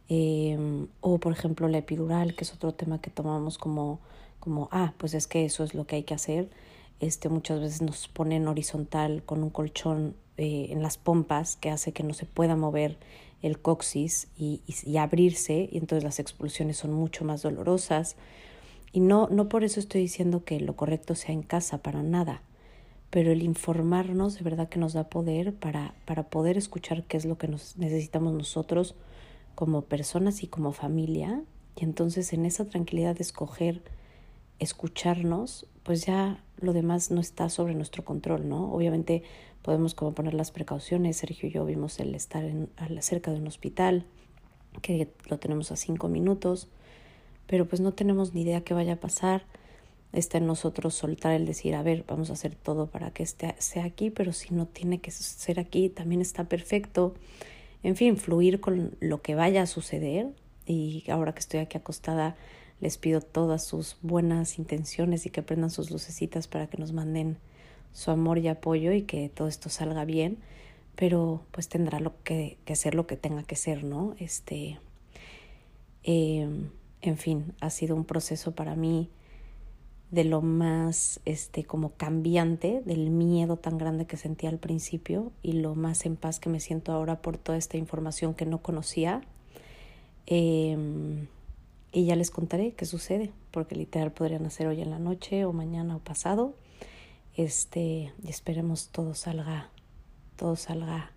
em, 0.09 0.87
o 1.01 1.19
por 1.19 1.33
ejemplo 1.33 1.67
la 1.69 1.79
epidural, 1.79 2.37
que 2.37 2.45
es 2.45 2.55
otro 2.55 2.73
tema 2.73 3.01
que 3.01 3.11
tomamos 3.11 3.59
como, 3.59 3.99
como, 4.39 4.69
ah, 4.71 4.93
pues 4.99 5.15
es 5.15 5.27
que 5.27 5.45
eso 5.45 5.65
es 5.65 5.75
lo 5.75 5.87
que 5.87 5.97
hay 5.97 6.03
que 6.05 6.15
hacer. 6.15 6.49
Este, 7.01 7.29
muchas 7.29 7.61
veces 7.61 7.83
nos 7.83 8.09
ponen 8.09 8.49
horizontal 8.49 9.23
con 9.25 9.43
un 9.43 9.51
colchón 9.51 10.17
eh, 10.39 10.69
en 10.71 10.83
las 10.83 10.99
pompas 10.99 11.57
que 11.57 11.71
hace 11.71 11.93
que 11.93 12.03
no 12.03 12.15
se 12.15 12.27
pueda 12.27 12.57
mover 12.57 12.99
el 13.43 13.59
coxis 13.59 14.29
y, 14.39 14.63
y, 14.67 14.97
abrirse 14.97 15.69
y 15.71 15.79
entonces 15.79 16.05
las 16.05 16.19
expulsiones 16.19 16.79
son 16.79 16.93
mucho 16.93 17.25
más 17.25 17.43
dolorosas. 17.43 18.17
Y 18.93 19.01
no, 19.01 19.29
no 19.31 19.49
por 19.49 19.63
eso 19.63 19.79
estoy 19.79 20.01
diciendo 20.01 20.45
que 20.45 20.59
lo 20.61 20.75
correcto 20.75 21.15
sea 21.15 21.35
en 21.35 21.43
casa, 21.43 21.79
para 21.79 22.03
nada, 22.03 22.41
pero 23.11 23.31
el 23.31 23.43
informarnos 23.43 24.37
de 24.37 24.45
verdad 24.45 24.69
que 24.69 24.79
nos 24.79 24.95
da 24.95 25.09
poder 25.09 25.55
para, 25.55 25.95
para 26.07 26.25
poder 26.25 26.57
escuchar 26.57 27.05
qué 27.05 27.17
es 27.17 27.27
lo 27.27 27.37
que 27.37 27.49
nos 27.49 27.77
necesitamos 27.77 28.33
nosotros 28.33 28.95
como 29.55 29.83
personas 29.83 30.43
y 30.43 30.47
como 30.47 30.73
familia 30.73 31.43
y 31.77 31.85
entonces 31.85 32.33
en 32.33 32.47
esa 32.47 32.65
tranquilidad 32.65 33.15
de 33.17 33.23
escoger 33.23 33.83
escucharnos, 34.59 35.67
pues 35.83 36.05
ya 36.07 36.43
lo 36.59 36.73
demás 36.73 37.11
no 37.11 37.21
está 37.21 37.49
sobre 37.49 37.75
nuestro 37.75 38.05
control, 38.05 38.49
¿no? 38.49 38.73
Obviamente 38.73 39.23
podemos 39.63 39.95
como 39.95 40.13
poner 40.13 40.35
las 40.35 40.51
precauciones. 40.51 41.17
Sergio 41.17 41.49
y 41.49 41.53
yo 41.53 41.65
vimos 41.65 41.99
el 42.01 42.15
estar 42.15 42.45
en, 42.45 42.69
cerca 43.01 43.31
de 43.33 43.39
un 43.39 43.47
hospital, 43.47 44.05
que 44.83 45.09
lo 45.29 45.39
tenemos 45.39 45.73
a 45.73 45.77
cinco 45.77 46.09
minutos, 46.09 46.69
pero 47.47 47.67
pues 47.67 47.81
no 47.81 47.93
tenemos 47.93 48.35
ni 48.35 48.43
idea 48.43 48.63
qué 48.63 48.75
vaya 48.75 48.95
a 48.95 49.01
pasar. 49.01 49.45
está 50.13 50.39
en 50.39 50.47
nosotros 50.47 50.95
soltar 50.95 51.33
el 51.33 51.47
decir, 51.47 51.75
a 51.75 51.83
ver, 51.83 52.05
vamos 52.07 52.31
a 52.31 52.35
hacer 52.35 52.55
todo 52.55 52.87
para 52.87 53.11
que 53.11 53.23
esté, 53.23 53.55
sea 53.59 53.85
aquí, 53.85 54.11
pero 54.11 54.33
si 54.33 54.55
no 54.55 54.67
tiene 54.67 55.01
que 55.01 55.11
ser 55.11 55.61
aquí, 55.61 55.89
también 55.89 56.21
está 56.21 56.45
perfecto. 56.45 57.15
En 57.83 57.97
fin, 57.97 58.17
fluir 58.17 58.61
con 58.61 58.97
lo 59.01 59.21
que 59.21 59.35
vaya 59.35 59.63
a 59.63 59.67
suceder. 59.67 60.29
Y 60.67 61.05
ahora 61.11 61.33
que 61.33 61.41
estoy 61.41 61.61
aquí 61.61 61.77
acostada, 61.77 62.37
les 62.81 62.99
pido 62.99 63.21
todas 63.21 63.65
sus 63.65 63.97
buenas 64.03 64.59
intenciones 64.59 65.27
y 65.27 65.31
que 65.31 65.43
prendan 65.43 65.71
sus 65.71 65.91
lucecitas 65.91 66.49
para 66.49 66.67
que 66.67 66.79
nos 66.79 66.93
manden 66.93 67.39
su 67.93 68.11
amor 68.11 68.39
y 68.39 68.49
apoyo 68.49 68.93
y 68.93 69.03
que 69.03 69.29
todo 69.29 69.49
esto 69.49 69.69
salga 69.69 70.05
bien. 70.05 70.39
Pero 70.95 71.43
pues 71.51 71.69
tendrá 71.69 72.01
lo 72.01 72.23
que, 72.23 72.59
que 72.65 72.77
ser 72.77 72.95
lo 72.95 73.07
que 73.07 73.17
tenga 73.17 73.43
que 73.43 73.57
ser, 73.57 73.85
¿no? 73.85 74.15
Este. 74.19 74.79
Eh, 76.03 76.49
en 77.03 77.19
fin, 77.19 77.55
ha 77.61 77.71
sido 77.71 77.95
un 77.95 78.05
proceso 78.05 78.55
para 78.55 78.75
mí 78.75 79.11
de 80.11 80.25
lo 80.25 80.41
más 80.41 81.21
este 81.25 81.65
como 81.65 81.91
cambiante 81.91 82.83
del 82.85 83.11
miedo 83.11 83.57
tan 83.57 83.77
grande 83.77 84.07
que 84.07 84.17
sentía 84.17 84.51
al 84.51 84.59
principio 84.59 85.33
y 85.43 85.53
lo 85.53 85.75
más 85.75 86.07
en 86.07 86.17
paz 86.17 86.39
que 86.39 86.49
me 86.49 86.61
siento 86.61 86.93
ahora 86.93 87.21
por 87.23 87.39
toda 87.39 87.59
esta 87.59 87.77
información 87.77 88.35
que 88.35 88.47
no 88.47 88.63
conocía 88.63 89.23
em, 90.27 91.27
y 91.97 92.05
ya 92.05 92.15
les 92.15 92.31
contaré 92.31 92.73
qué 92.73 92.85
sucede 92.85 93.33
porque 93.51 93.75
literal 93.75 94.13
podrían 94.13 94.45
hacer 94.45 94.67
hoy 94.67 94.83
en 94.83 94.91
la 94.91 94.99
noche 94.99 95.47
o 95.47 95.55
mañana 95.55 95.97
o 95.97 95.99
pasado. 95.99 96.55
Este 97.35 98.13
y 98.23 98.29
esperemos 98.29 98.89
todo 98.89 99.15
salga 99.15 99.71
todo 100.37 100.57
salga 100.57 101.11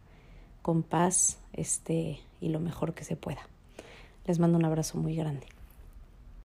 con 0.62 0.84
paz 0.84 1.38
este 1.52 2.22
y 2.40 2.48
lo 2.48 2.62
mejor 2.62 2.94
que 2.94 3.04
se 3.04 3.18
pueda. 3.18 3.42
Les 4.26 4.40
mando 4.40 4.58
un 4.58 4.64
abrazo 4.64 4.98
muy 4.98 5.18
grande 5.18 5.48